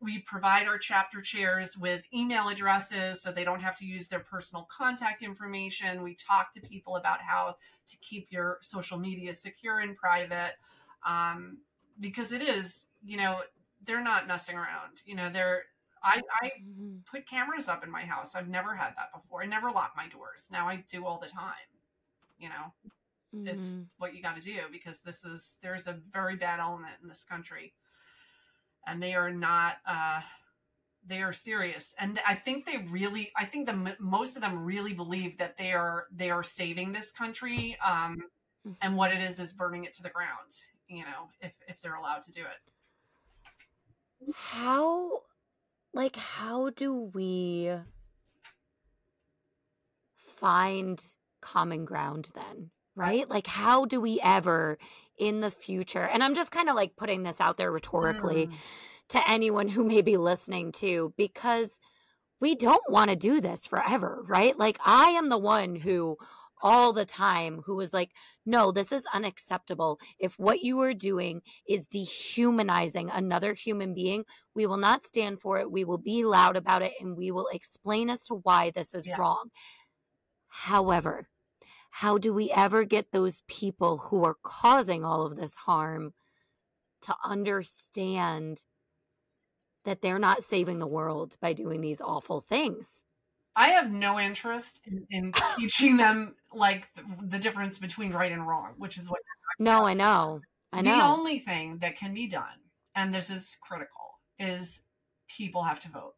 we 0.00 0.20
provide 0.20 0.66
our 0.66 0.78
chapter 0.78 1.20
chairs 1.20 1.76
with 1.76 2.02
email 2.14 2.48
addresses 2.48 3.20
so 3.20 3.32
they 3.32 3.44
don't 3.44 3.60
have 3.60 3.76
to 3.76 3.84
use 3.84 4.06
their 4.06 4.20
personal 4.20 4.68
contact 4.70 5.22
information. 5.22 6.02
We 6.02 6.14
talk 6.14 6.52
to 6.54 6.60
people 6.60 6.96
about 6.96 7.20
how 7.20 7.56
to 7.88 7.96
keep 7.98 8.28
your 8.30 8.58
social 8.62 8.98
media 8.98 9.34
secure 9.34 9.80
and 9.80 9.96
private 9.96 10.52
um, 11.06 11.58
because 11.98 12.30
it 12.32 12.42
is, 12.42 12.84
you 13.04 13.16
know, 13.16 13.40
they're 13.84 14.02
not 14.02 14.28
messing 14.28 14.56
around. 14.56 15.02
You 15.04 15.16
know, 15.16 15.30
they're 15.32 15.62
I, 16.02 16.22
I 16.42 16.46
mm-hmm. 16.48 16.98
put 17.10 17.28
cameras 17.28 17.68
up 17.68 17.84
in 17.84 17.90
my 17.90 18.02
house. 18.02 18.34
I've 18.34 18.48
never 18.48 18.74
had 18.74 18.92
that 18.96 19.12
before. 19.14 19.42
I 19.42 19.46
never 19.46 19.70
lock 19.70 19.92
my 19.96 20.08
doors. 20.08 20.48
Now 20.50 20.68
I 20.68 20.84
do 20.90 21.06
all 21.06 21.18
the 21.18 21.28
time. 21.28 21.54
You 22.38 22.48
know, 22.48 22.90
mm-hmm. 23.34 23.48
it's 23.48 23.80
what 23.98 24.14
you 24.14 24.22
got 24.22 24.36
to 24.36 24.42
do 24.42 24.60
because 24.70 25.00
this 25.00 25.24
is 25.24 25.56
there's 25.62 25.86
a 25.86 25.98
very 26.12 26.36
bad 26.36 26.60
element 26.60 26.94
in 27.02 27.08
this 27.08 27.24
country, 27.24 27.74
and 28.86 29.02
they 29.02 29.14
are 29.14 29.30
not. 29.30 29.76
uh 29.86 30.20
they 31.06 31.22
are 31.22 31.32
serious 31.32 31.94
and 31.98 32.20
i 32.26 32.34
think 32.34 32.66
they 32.66 32.78
really 32.90 33.30
i 33.36 33.44
think 33.44 33.66
the 33.66 33.94
most 33.98 34.36
of 34.36 34.42
them 34.42 34.64
really 34.64 34.92
believe 34.92 35.38
that 35.38 35.56
they 35.56 35.72
are 35.72 36.06
they 36.14 36.30
are 36.30 36.42
saving 36.42 36.92
this 36.92 37.10
country 37.10 37.76
um 37.84 38.16
mm-hmm. 38.66 38.72
and 38.82 38.96
what 38.96 39.12
it 39.12 39.20
is 39.20 39.40
is 39.40 39.52
burning 39.52 39.84
it 39.84 39.94
to 39.94 40.02
the 40.02 40.10
ground 40.10 40.50
you 40.88 41.02
know 41.02 41.28
if 41.40 41.52
if 41.66 41.80
they're 41.80 41.94
allowed 41.94 42.22
to 42.22 42.32
do 42.32 42.42
it 42.42 44.34
how 44.34 45.22
like 45.98 46.14
how 46.14 46.70
do 46.70 47.10
we 47.12 47.72
find 50.38 51.04
common 51.42 51.84
ground 51.84 52.30
then 52.36 52.70
right 52.94 53.28
like 53.28 53.48
how 53.48 53.84
do 53.84 54.00
we 54.00 54.20
ever 54.22 54.78
in 55.18 55.40
the 55.40 55.50
future 55.50 56.04
and 56.04 56.22
i'm 56.22 56.34
just 56.34 56.52
kind 56.52 56.68
of 56.68 56.76
like 56.76 56.94
putting 56.96 57.24
this 57.24 57.40
out 57.40 57.56
there 57.56 57.72
rhetorically 57.72 58.46
mm. 58.46 58.52
to 59.08 59.20
anyone 59.28 59.66
who 59.68 59.82
may 59.82 60.00
be 60.00 60.16
listening 60.16 60.70
to 60.70 61.12
because 61.16 61.80
we 62.40 62.54
don't 62.54 62.88
want 62.88 63.10
to 63.10 63.16
do 63.16 63.40
this 63.40 63.66
forever 63.66 64.22
right 64.28 64.56
like 64.56 64.78
i 64.84 65.10
am 65.10 65.28
the 65.28 65.38
one 65.38 65.74
who 65.74 66.16
all 66.62 66.92
the 66.92 67.04
time 67.04 67.62
who 67.66 67.76
was 67.76 67.92
like, 67.92 68.10
no, 68.44 68.72
this 68.72 68.92
is 68.92 69.02
unacceptable. 69.12 69.98
If 70.18 70.38
what 70.38 70.62
you 70.62 70.80
are 70.80 70.94
doing 70.94 71.42
is 71.68 71.86
dehumanizing 71.86 73.10
another 73.10 73.52
human 73.52 73.94
being, 73.94 74.24
we 74.54 74.66
will 74.66 74.76
not 74.76 75.04
stand 75.04 75.40
for 75.40 75.58
it. 75.58 75.70
We 75.70 75.84
will 75.84 75.98
be 75.98 76.24
loud 76.24 76.56
about 76.56 76.82
it 76.82 76.92
and 77.00 77.16
we 77.16 77.30
will 77.30 77.48
explain 77.52 78.10
as 78.10 78.22
to 78.24 78.34
why 78.34 78.70
this 78.70 78.94
is 78.94 79.06
yeah. 79.06 79.16
wrong. 79.18 79.50
However, 80.48 81.28
how 81.90 82.18
do 82.18 82.32
we 82.32 82.50
ever 82.50 82.84
get 82.84 83.12
those 83.12 83.42
people 83.48 83.98
who 83.98 84.24
are 84.24 84.36
causing 84.42 85.04
all 85.04 85.26
of 85.26 85.36
this 85.36 85.56
harm 85.56 86.14
to 87.02 87.14
understand 87.24 88.64
that 89.84 90.02
they're 90.02 90.18
not 90.18 90.42
saving 90.42 90.78
the 90.78 90.86
world 90.86 91.36
by 91.40 91.52
doing 91.52 91.80
these 91.80 92.00
awful 92.00 92.40
things? 92.40 92.90
I 93.58 93.70
have 93.70 93.90
no 93.90 94.20
interest 94.20 94.80
in, 94.84 95.04
in 95.10 95.32
teaching 95.56 95.96
them 95.96 96.36
like 96.54 96.88
the, 96.94 97.02
the, 97.26 97.38
difference 97.40 97.80
between 97.80 98.12
right 98.12 98.30
and 98.30 98.46
wrong, 98.46 98.74
which 98.78 98.96
is 98.96 99.10
what. 99.10 99.18
No, 99.58 99.84
I 99.84 99.94
know. 99.94 100.40
I 100.72 100.80
know. 100.80 100.96
The 100.96 101.04
only 101.04 101.40
thing 101.40 101.78
that 101.78 101.96
can 101.96 102.14
be 102.14 102.28
done, 102.28 102.44
and 102.94 103.12
this 103.12 103.30
is 103.30 103.56
critical, 103.60 104.20
is 104.38 104.82
people 105.26 105.64
have 105.64 105.80
to 105.80 105.88
vote. 105.88 106.14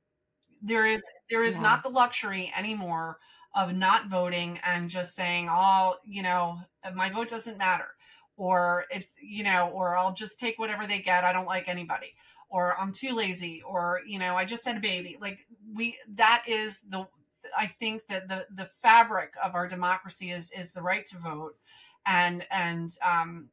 There 0.61 0.85
is 0.85 1.01
there 1.31 1.43
is 1.43 1.55
yeah. 1.55 1.63
not 1.63 1.83
the 1.83 1.89
luxury 1.89 2.53
anymore 2.55 3.17
of 3.57 3.75
not 3.75 4.11
voting 4.11 4.61
and 4.63 4.91
just 4.91 5.15
saying, 5.15 5.49
"Oh, 5.51 5.95
you 6.05 6.23
know, 6.23 6.59
my 6.95 7.09
vote 7.09 7.31
doesn't 7.31 7.57
matter," 7.57 7.89
or 8.37 8.85
if 8.91 9.07
you 9.19 9.45
know, 9.45 9.71
or 9.73 9.97
I'll 9.97 10.13
just 10.13 10.39
take 10.39 10.59
whatever 10.59 10.87
they 10.87 10.99
get. 11.01 11.25
I 11.25 11.33
don't 11.33 11.47
like 11.47 11.69
anybody 11.69 12.13
or 12.51 12.77
I'm 12.79 12.93
too 12.93 13.15
lazy, 13.15 13.63
or 13.63 14.01
you 14.05 14.19
know, 14.19 14.35
I 14.35 14.45
just 14.45 14.67
had 14.67 14.77
a 14.77 14.81
baby. 14.81 15.17
Like 15.21 15.39
we, 15.73 15.97
that 16.17 16.43
is 16.49 16.81
the 16.89 17.07
I 17.57 17.67
think 17.67 18.07
that 18.09 18.29
the 18.29 18.47
the 18.55 18.67
fabric 18.67 19.35
of 19.43 19.55
our 19.55 19.69
democracy 19.69 20.31
is 20.31 20.51
is 20.53 20.73
the 20.73 20.83
right 20.83 21.07
to 21.07 21.19
vote, 21.19 21.57
and 22.07 22.45
and 22.51 22.91
um, 23.05 23.49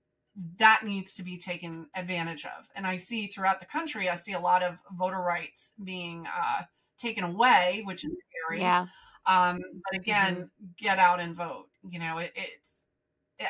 that 0.60 0.86
needs 0.86 1.15
to 1.15 1.23
be 1.23 1.38
taken 1.38 1.88
advantage 1.95 2.45
of. 2.45 2.69
And 2.75 2.86
I 2.86 2.95
see 2.95 3.27
throughout 3.27 3.60
the 3.60 3.65
country, 3.65 4.10
I 4.10 4.15
see 4.15 4.33
a 4.33 4.39
lot 4.39 4.63
of 4.63 4.79
voter 4.97 5.19
rights 5.19 5.73
being 5.83 6.25
uh, 6.27 6.63
taken 6.97 7.23
away, 7.23 7.81
which 7.86 8.05
is 8.05 8.12
scary. 8.45 8.62
Yeah. 8.62 8.88
Um, 9.25 9.60
but 9.89 9.99
again, 9.99 10.36
mm-hmm. 10.36 10.65
get 10.77 10.99
out 10.99 11.19
and 11.19 11.36
vote. 11.36 11.67
You 11.89 11.99
know, 11.99 12.19
it, 12.19 12.33
it's 12.36 12.83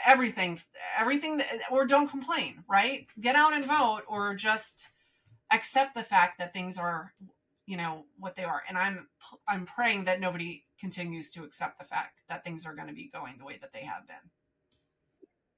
everything, 0.05 0.59
everything, 0.97 1.37
that, 1.37 1.47
or 1.71 1.85
don't 1.85 2.09
complain. 2.09 2.63
Right? 2.69 3.07
Get 3.19 3.35
out 3.35 3.53
and 3.53 3.65
vote, 3.65 4.01
or 4.07 4.33
just 4.35 4.89
accept 5.51 5.95
the 5.95 6.03
fact 6.03 6.39
that 6.39 6.53
things 6.53 6.77
are 6.77 7.13
you 7.67 7.77
know 7.77 8.05
what 8.17 8.35
they 8.35 8.43
are. 8.43 8.63
And 8.67 8.77
i'm 8.77 9.07
i'm 9.47 9.65
praying 9.65 10.05
that 10.05 10.19
nobody 10.19 10.63
continues 10.79 11.29
to 11.31 11.43
accept 11.43 11.77
the 11.77 11.85
fact 11.85 12.21
that 12.29 12.43
things 12.43 12.65
are 12.65 12.73
going 12.73 12.87
to 12.87 12.93
be 12.93 13.09
going 13.13 13.35
the 13.37 13.45
way 13.45 13.57
that 13.61 13.73
they 13.73 13.83
have 13.83 14.07
been. 14.07 14.15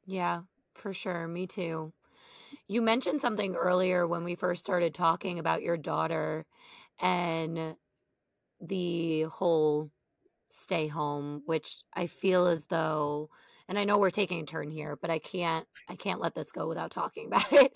Yeah 0.06 0.41
for 0.80 0.93
sure. 0.93 1.28
Me 1.28 1.45
too. 1.45 1.93
You 2.67 2.82
mentioned 2.82 3.22
something 3.22 3.56
earlier 3.56 4.08
when 4.08 4.24
we 4.24 4.36
first 4.36 4.63
started 4.63 4.93
talking 4.93 5.39
about 5.39 5.62
your 5.62 5.78
daughter 5.78 6.45
and 7.00 7.76
the 8.62 9.24
whole 9.24 9.91
stay 10.52 10.88
home 10.88 11.43
which 11.45 11.84
i 11.93 12.08
feel 12.08 12.48
as 12.48 12.65
though 12.65 13.30
and 13.67 13.78
i 13.78 13.84
know 13.84 14.00
we're 14.00 14.10
taking 14.10 14.41
a 14.41 14.45
turn 14.45 14.72
here 14.72 14.98
but 15.00 15.12
i 15.12 15.19
can't 15.19 15.67
i 15.88 15.95
can't 15.95 16.19
let 16.19 16.34
this 16.34 16.52
go 16.52 16.67
without 16.67 16.89
talking 16.89 17.28
about 17.28 17.54
it. 17.54 17.72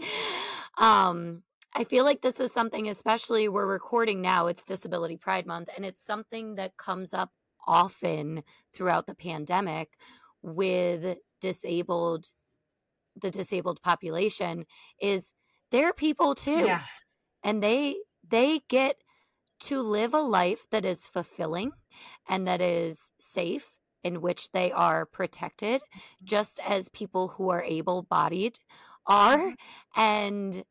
Um 0.78 1.43
I 1.76 1.84
feel 1.84 2.04
like 2.04 2.22
this 2.22 2.40
is 2.40 2.52
something, 2.52 2.88
especially 2.88 3.50
we're 3.50 3.66
recording 3.66 4.22
now, 4.22 4.48
it's 4.48 4.64
Disability 4.64 5.18
Pride 5.18 5.48
Month, 5.48 5.70
and 5.76 5.86
it's 5.86 6.06
something 6.06 6.56
that 6.56 6.78
comes 6.78 7.14
up 7.14 7.32
often 7.68 8.44
throughout 8.74 9.08
the 9.08 9.16
pandemic 9.16 9.90
with 10.42 11.18
disabled 11.42 12.28
the 13.16 13.30
disabled 13.30 13.82
population 13.82 14.66
is 15.00 15.34
they're 15.72 15.94
people 15.94 16.34
too 16.34 16.66
yes. 16.66 17.04
and 17.44 17.62
they 17.62 17.96
they 18.28 18.60
get 18.70 18.98
to 19.60 19.82
live 19.82 20.14
a 20.14 20.20
life 20.20 20.66
that 20.72 20.84
is 20.84 21.06
fulfilling 21.06 21.72
and 22.28 22.48
that 22.48 22.62
is 22.62 23.12
safe 23.20 23.78
in 24.04 24.20
which 24.22 24.52
they 24.52 24.72
are 24.72 25.06
protected 25.06 25.82
just 26.24 26.60
as 26.68 26.90
people 26.90 27.30
who 27.30 27.50
are 27.50 27.64
able 27.64 28.02
bodied 28.02 28.58
are 29.06 29.38
mm-hmm. 29.38 30.02
and 30.02 30.64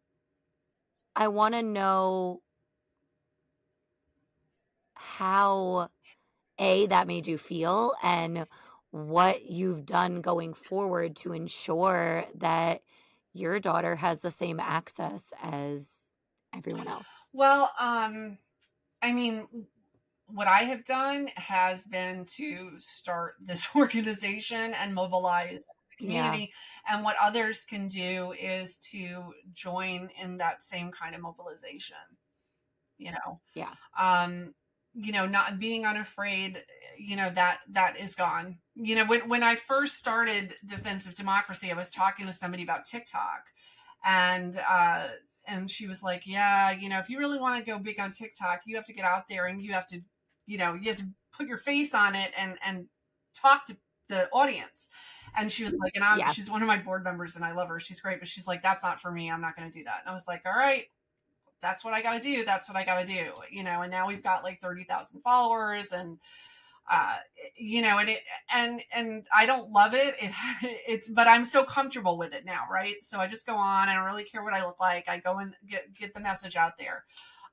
I 1.14 1.29
want 1.29 1.55
to 1.55 1.62
know 1.62 2.42
how 4.94 5.88
a 6.59 6.87
that 6.87 7.07
made 7.07 7.27
you 7.27 7.38
feel 7.38 7.92
and 8.03 8.46
what 8.90 9.51
you've 9.51 9.87
done 9.87 10.20
going 10.20 10.55
forward 10.55 11.16
to 11.16 11.33
ensure 11.33 12.25
that 12.37 12.83
your 13.33 13.59
daughter 13.59 13.96
has 13.96 14.20
the 14.20 14.31
same 14.31 14.61
access 14.61 15.25
as 15.42 15.98
everyone 16.55 16.88
else? 16.88 17.07
Well, 17.33 17.70
um, 17.81 18.38
I 19.01 19.12
mean, 19.12 19.48
what 20.27 20.46
I 20.46 20.64
have 20.64 20.85
done 20.85 21.29
has 21.37 21.85
been 21.87 22.27
to 22.37 22.72
start 22.79 23.37
this 23.40 23.68
organization 23.77 24.75
and 24.75 24.94
mobilize 24.94 25.64
community. 26.03 26.53
Yeah. 26.87 26.95
And 26.95 27.05
what 27.05 27.17
others 27.23 27.65
can 27.65 27.88
do 27.88 28.35
is 28.41 28.79
to 28.91 29.33
join 29.53 30.11
in 30.21 30.38
that 30.38 30.62
same 30.62 30.91
kind 30.91 31.15
of 31.15 31.21
mobilization. 31.21 31.97
You 32.99 33.12
know? 33.12 33.41
Yeah. 33.55 33.71
Um, 33.99 34.55
you 34.95 35.12
know, 35.12 35.27
not 35.27 35.59
being 35.59 35.87
unafraid, 35.87 36.62
you 36.99 37.17
know, 37.17 37.31
that 37.35 37.61
that 37.71 37.99
is 37.99 38.15
gone. 38.15 38.59
You 38.75 38.97
know, 38.97 39.07
when 39.07 39.29
when 39.29 39.43
I 39.43 39.57
first 39.57 39.97
started 39.97 40.55
defense 40.67 41.07
of 41.07 41.15
democracy, 41.15 41.71
I 41.71 41.75
was 41.75 41.91
talking 41.91 42.27
to 42.27 42.33
somebody 42.33 42.62
about 42.62 42.87
TikTok 42.87 43.45
and 44.05 44.61
uh 44.69 45.09
and 45.49 45.69
she 45.69 45.88
was 45.88 46.03
like, 46.05 46.23
"Yeah, 46.25 46.71
you 46.71 46.88
know, 46.88 46.99
if 47.01 47.09
you 47.09 47.19
really 47.19 47.38
want 47.38 47.59
to 47.59 47.69
go 47.69 47.79
big 47.79 47.99
on 47.99 48.12
TikTok, 48.12 48.61
you 48.65 48.77
have 48.77 48.85
to 48.85 48.93
get 48.93 49.05
out 49.05 49.27
there 49.29 49.47
and 49.47 49.61
you 49.61 49.73
have 49.73 49.87
to 49.88 50.01
you 50.47 50.59
know 50.59 50.75
you 50.75 50.88
have 50.88 50.99
to 50.99 51.07
put 51.37 51.47
your 51.47 51.59
face 51.59 51.95
on 51.95 52.15
it 52.15 52.33
and 52.37 52.59
and 52.65 52.87
talk 53.35 53.67
to 53.67 53.77
the 54.09 54.29
audience 54.31 54.88
and 55.37 55.51
she 55.51 55.64
was 55.64 55.75
like 55.75 55.92
and 55.95 56.05
i'm 56.05 56.18
yeah. 56.18 56.31
she's 56.31 56.51
one 56.51 56.62
of 56.62 56.68
my 56.68 56.79
board 56.79 57.05
members 57.05 57.37
and 57.37 57.45
i 57.45 57.53
love 57.53 57.68
her. 57.68 57.81
She's 57.81 58.01
great 58.01 58.18
but 58.18 58.29
she's 58.29 58.47
like 58.47 58.62
that's 58.62 58.83
not 58.83 59.01
for 59.01 59.11
me. 59.11 59.31
I'm 59.31 59.40
not 59.40 59.57
going 59.57 59.71
to 59.71 59.79
do 59.79 59.85
that. 59.85 60.01
And 60.01 60.11
i 60.11 60.14
was 60.14 60.27
like 60.29 60.42
all 60.47 60.53
right. 60.53 60.85
That's 61.61 61.85
what 61.85 61.95
i 61.95 62.03
got 62.03 62.14
to 62.14 62.21
do. 62.21 62.45
That's 62.45 62.68
what 62.68 62.77
i 62.77 62.85
got 62.85 63.01
to 63.01 63.07
do. 63.07 63.33
You 63.51 63.62
know 63.62 63.83
and 63.83 63.90
now 63.90 64.07
we've 64.07 64.23
got 64.23 64.45
like 64.45 64.61
30,000 64.61 65.21
followers 65.23 65.92
and 65.92 66.18
uh 66.90 67.14
you 67.57 67.81
know 67.81 67.99
and 67.99 68.09
it 68.09 68.18
and 68.53 68.83
and 68.92 69.25
i 69.35 69.47
don't 69.47 69.71
love 69.71 69.95
it. 69.95 70.16
it 70.21 70.33
it's 70.88 71.09
but 71.09 71.29
i'm 71.29 71.45
so 71.45 71.62
comfortable 71.62 72.18
with 72.18 72.33
it 72.33 72.45
now 72.45 72.64
right? 72.71 72.97
So 73.03 73.18
i 73.18 73.27
just 73.27 73.47
go 73.47 73.55
on. 73.55 73.88
I 73.88 73.95
don't 73.95 74.05
really 74.05 74.25
care 74.25 74.42
what 74.42 74.53
i 74.53 74.64
look 74.64 74.81
like. 74.81 75.09
I 75.09 75.18
go 75.18 75.38
and 75.38 75.55
get 75.68 75.95
get 75.95 76.12
the 76.14 76.21
message 76.21 76.57
out 76.57 76.73
there. 76.79 77.05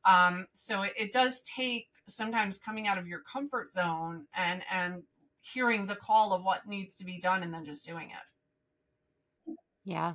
Um 0.05 0.47
so 0.53 0.81
it, 0.81 0.93
it 0.97 1.11
does 1.11 1.43
take 1.43 1.87
sometimes 2.07 2.57
coming 2.57 2.87
out 2.87 2.97
of 2.97 3.07
your 3.07 3.19
comfort 3.19 3.71
zone 3.71 4.25
and 4.33 4.63
and 4.71 5.03
hearing 5.41 5.85
the 5.85 5.95
call 5.95 6.33
of 6.33 6.43
what 6.43 6.67
needs 6.67 6.97
to 6.97 7.05
be 7.05 7.19
done 7.19 7.43
and 7.43 7.53
then 7.53 7.65
just 7.65 7.85
doing 7.85 8.09
it. 8.09 9.55
Yeah. 9.83 10.13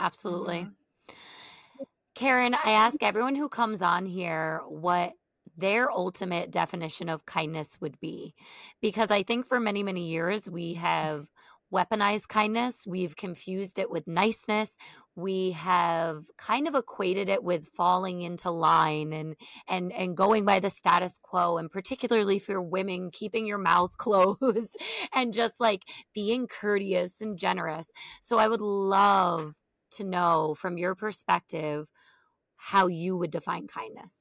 Absolutely. 0.00 0.60
Mm-hmm. 0.60 1.14
Karen, 2.14 2.54
I 2.54 2.72
ask 2.72 3.02
everyone 3.02 3.34
who 3.34 3.48
comes 3.48 3.82
on 3.82 4.06
here 4.06 4.60
what 4.68 5.12
their 5.56 5.90
ultimate 5.90 6.50
definition 6.50 7.08
of 7.08 7.26
kindness 7.26 7.80
would 7.80 7.98
be 8.00 8.34
because 8.80 9.10
I 9.10 9.22
think 9.22 9.46
for 9.46 9.60
many 9.60 9.82
many 9.82 10.08
years 10.08 10.48
we 10.48 10.74
have 10.74 11.28
weaponized 11.72 12.28
kindness. 12.28 12.86
We've 12.86 13.16
confused 13.16 13.78
it 13.78 13.90
with 13.90 14.06
niceness. 14.06 14.76
We 15.16 15.52
have 15.52 16.24
kind 16.36 16.68
of 16.68 16.74
equated 16.74 17.28
it 17.28 17.42
with 17.42 17.68
falling 17.68 18.22
into 18.22 18.50
line 18.50 19.12
and 19.12 19.36
and 19.66 19.92
and 19.92 20.16
going 20.16 20.44
by 20.44 20.60
the 20.60 20.70
status 20.70 21.18
quo 21.22 21.56
and 21.56 21.70
particularly 21.70 22.38
for 22.38 22.60
women 22.60 23.10
keeping 23.10 23.46
your 23.46 23.58
mouth 23.58 23.96
closed 23.96 24.76
and 25.12 25.32
just 25.32 25.54
like 25.58 25.82
being 26.14 26.46
courteous 26.46 27.20
and 27.20 27.38
generous. 27.38 27.86
So 28.20 28.38
I 28.38 28.48
would 28.48 28.62
love 28.62 29.54
to 29.92 30.04
know 30.04 30.54
from 30.54 30.78
your 30.78 30.94
perspective 30.94 31.86
how 32.56 32.86
you 32.86 33.16
would 33.16 33.30
define 33.30 33.66
kindness. 33.66 34.16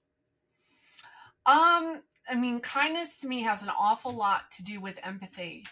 Um 1.46 2.02
I 2.30 2.36
mean 2.36 2.62
kindness 2.62 3.18
to 3.20 3.28
me 3.28 3.42
has 3.44 3.64
an 3.64 3.70
awful 3.78 4.16
lot 4.16 4.52
to 4.58 4.64
do 4.64 4.80
with 4.80 5.00
empathy 5.04 5.66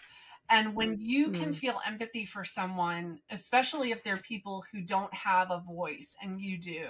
and 0.50 0.74
when 0.74 0.98
you 0.98 1.28
mm. 1.28 1.34
can 1.34 1.54
feel 1.54 1.80
empathy 1.86 2.26
for 2.26 2.44
someone, 2.44 3.20
especially 3.30 3.92
if 3.92 4.02
they're 4.02 4.16
people 4.16 4.64
who 4.72 4.80
don't 4.80 5.14
have 5.14 5.50
a 5.50 5.62
voice 5.64 6.16
and 6.20 6.40
you 6.40 6.58
do, 6.58 6.88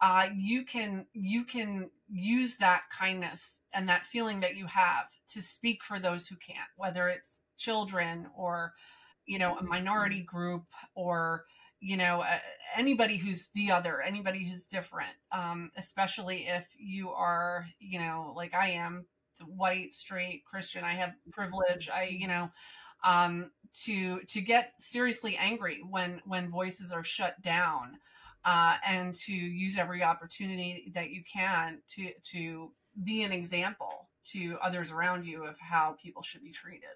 uh, 0.00 0.28
you 0.34 0.64
can 0.64 1.06
you 1.12 1.44
can 1.44 1.90
use 2.08 2.56
that 2.58 2.82
kindness 2.96 3.60
and 3.72 3.88
that 3.88 4.06
feeling 4.06 4.40
that 4.40 4.56
you 4.56 4.66
have 4.66 5.06
to 5.32 5.42
speak 5.42 5.82
for 5.82 5.98
those 5.98 6.28
who 6.28 6.36
can't, 6.36 6.70
whether 6.76 7.08
it's 7.08 7.42
children 7.58 8.28
or 8.36 8.74
you 9.26 9.38
know 9.38 9.56
a 9.56 9.62
minority 9.62 10.22
group 10.22 10.64
or 10.94 11.44
you 11.80 11.96
know 11.96 12.20
uh, 12.20 12.38
anybody 12.76 13.16
who's 13.16 13.48
the 13.54 13.70
other 13.70 14.00
anybody 14.00 14.44
who's 14.44 14.66
different 14.66 15.12
um, 15.32 15.70
especially 15.76 16.46
if 16.46 16.66
you 16.78 17.10
are 17.10 17.66
you 17.78 17.98
know 17.98 18.32
like 18.36 18.54
i 18.54 18.70
am 18.70 19.04
white 19.46 19.92
straight 19.92 20.44
christian 20.44 20.84
i 20.84 20.94
have 20.94 21.12
privilege 21.32 21.88
i 21.88 22.04
you 22.04 22.28
know 22.28 22.50
um, 23.04 23.50
to 23.84 24.20
to 24.20 24.40
get 24.40 24.72
seriously 24.78 25.36
angry 25.36 25.80
when 25.88 26.20
when 26.26 26.50
voices 26.50 26.92
are 26.92 27.04
shut 27.04 27.40
down, 27.42 27.98
uh, 28.44 28.74
and 28.86 29.14
to 29.14 29.32
use 29.32 29.78
every 29.78 30.02
opportunity 30.02 30.90
that 30.94 31.10
you 31.10 31.22
can 31.30 31.78
to 31.88 32.10
to 32.32 32.72
be 33.02 33.22
an 33.22 33.32
example 33.32 34.08
to 34.24 34.56
others 34.62 34.90
around 34.90 35.26
you 35.26 35.44
of 35.44 35.58
how 35.58 35.96
people 36.02 36.22
should 36.22 36.42
be 36.42 36.50
treated. 36.50 36.88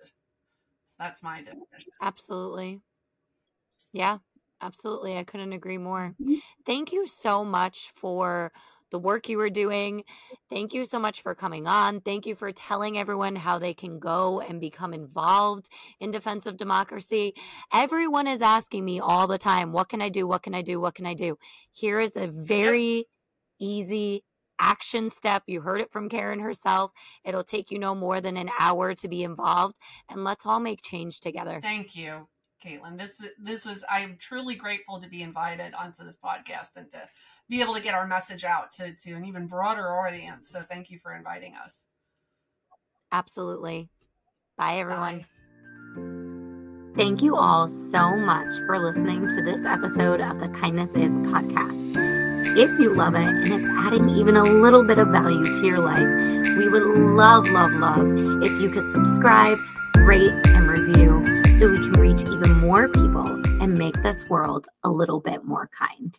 So 0.87 0.95
that's 0.99 1.23
my 1.23 1.43
definition. 1.43 1.93
Absolutely. 2.01 2.81
Yeah, 3.93 4.19
absolutely. 4.63 5.17
I 5.19 5.25
couldn't 5.25 5.53
agree 5.53 5.79
more. 5.79 6.15
Mm-hmm. 6.21 6.35
Thank 6.65 6.93
you 6.93 7.07
so 7.07 7.45
much 7.45 7.93
for 7.97 8.53
the 8.91 8.99
work 8.99 9.29
you 9.29 9.39
were 9.39 9.51
doing. 9.51 10.05
Thank 10.51 10.73
you 10.73 10.85
so 10.85 10.99
much 10.99 11.23
for 11.23 11.35
coming 11.35 11.67
on. 11.67 12.01
Thank 12.01 12.27
you 12.27 12.35
for 12.35 12.53
telling 12.53 12.99
everyone 12.99 13.37
how 13.37 13.59
they 13.59 13.75
can 13.75 13.99
go 13.99 14.41
and 14.41 14.61
become 14.61 14.95
involved 14.95 15.69
in 16.01 16.11
defense 16.11 16.47
of 16.47 16.57
democracy. 16.57 17.35
Everyone 17.73 18.27
is 18.27 18.43
asking 18.43 18.85
me 18.85 19.01
all 19.01 19.27
the 19.27 19.39
time, 19.39 19.73
what 19.73 19.89
can 19.89 20.03
I 20.03 20.09
do? 20.09 20.27
What 20.27 20.43
can 20.43 20.55
I 20.55 20.63
do? 20.63 20.81
What 20.81 20.95
can 20.95 21.07
I 21.07 21.15
do? 21.15 21.39
Here 21.73 22.01
is 22.01 22.17
a 22.17 22.27
very 22.27 23.07
easy 23.61 24.25
action 24.59 25.09
step. 25.09 25.45
You 25.47 25.61
heard 25.61 25.81
it 25.81 25.93
from 25.93 26.09
Karen 26.09 26.41
herself. 26.41 26.91
It'll 27.25 27.45
take 27.45 27.71
you 27.71 27.79
no 27.79 27.95
more 27.95 28.21
than 28.21 28.37
an 28.37 28.51
hour 28.59 28.95
to 28.95 29.09
be 29.09 29.23
involved, 29.23 29.79
and 30.09 30.25
let's 30.25 30.47
all 30.47 30.61
make 30.61 30.83
change 30.83 31.21
together. 31.21 31.61
Thank 31.63 31.97
you. 31.97 32.27
Kaitlin, 32.65 32.99
this 32.99 33.23
this 33.39 33.65
was 33.65 33.85
I'm 33.89 34.17
truly 34.19 34.57
grateful 34.57 35.01
to 35.01 35.09
be 35.09 35.23
invited 35.23 35.75
onto 35.75 36.05
this 36.05 36.17
podcast 36.23 36.77
and 36.77 36.91
to 36.91 37.09
be 37.49 37.61
able 37.61 37.75
to 37.75 37.81
get 37.81 37.95
our 37.95 38.07
message 38.07 38.45
out 38.45 38.73
to, 38.73 38.93
to 38.93 39.13
an 39.13 39.25
even 39.25 39.47
broader 39.47 39.99
audience. 39.99 40.51
So 40.51 40.63
thank 40.69 40.91
you 40.91 40.99
for 40.99 41.15
inviting 41.15 41.55
us. 41.55 41.87
Absolutely. 43.11 43.89
Bye, 44.57 44.79
everyone. 44.79 45.21
Bye. 45.21 46.99
Thank 46.99 47.23
you 47.23 47.37
all 47.37 47.69
so 47.69 48.17
much 48.17 48.53
for 48.67 48.79
listening 48.79 49.29
to 49.29 49.43
this 49.43 49.65
episode 49.65 50.21
of 50.21 50.41
the 50.41 50.49
Kindness 50.49 50.91
Is 50.91 51.13
podcast. 51.31 51.95
If 52.57 52.79
you 52.81 52.93
love 52.93 53.15
it 53.15 53.21
and 53.21 53.47
it's 53.47 53.71
adding 53.87 54.09
even 54.11 54.37
a 54.37 54.43
little 54.43 54.83
bit 54.83 54.99
of 54.99 55.09
value 55.09 55.45
to 55.45 55.65
your 55.65 55.79
life, 55.79 56.49
we 56.59 56.69
would 56.69 56.83
love, 56.83 57.49
love, 57.51 57.71
love 57.73 58.05
if 58.43 58.51
you 58.61 58.69
could 58.71 58.91
subscribe, 58.91 59.59
rate, 59.99 60.33
and 60.49 60.67
review 60.67 61.25
so 61.59 61.71
we 61.71 61.77
can 61.77 61.93
reach 61.93 62.23
even 62.23 62.59
more 62.59 62.89
people 62.89 63.29
and 63.63 63.79
make 63.79 64.03
this 64.03 64.29
world 64.29 64.67
a 64.83 64.91
little 64.91 65.21
bit 65.21 65.45
more 65.45 65.71
kind. 65.79 66.19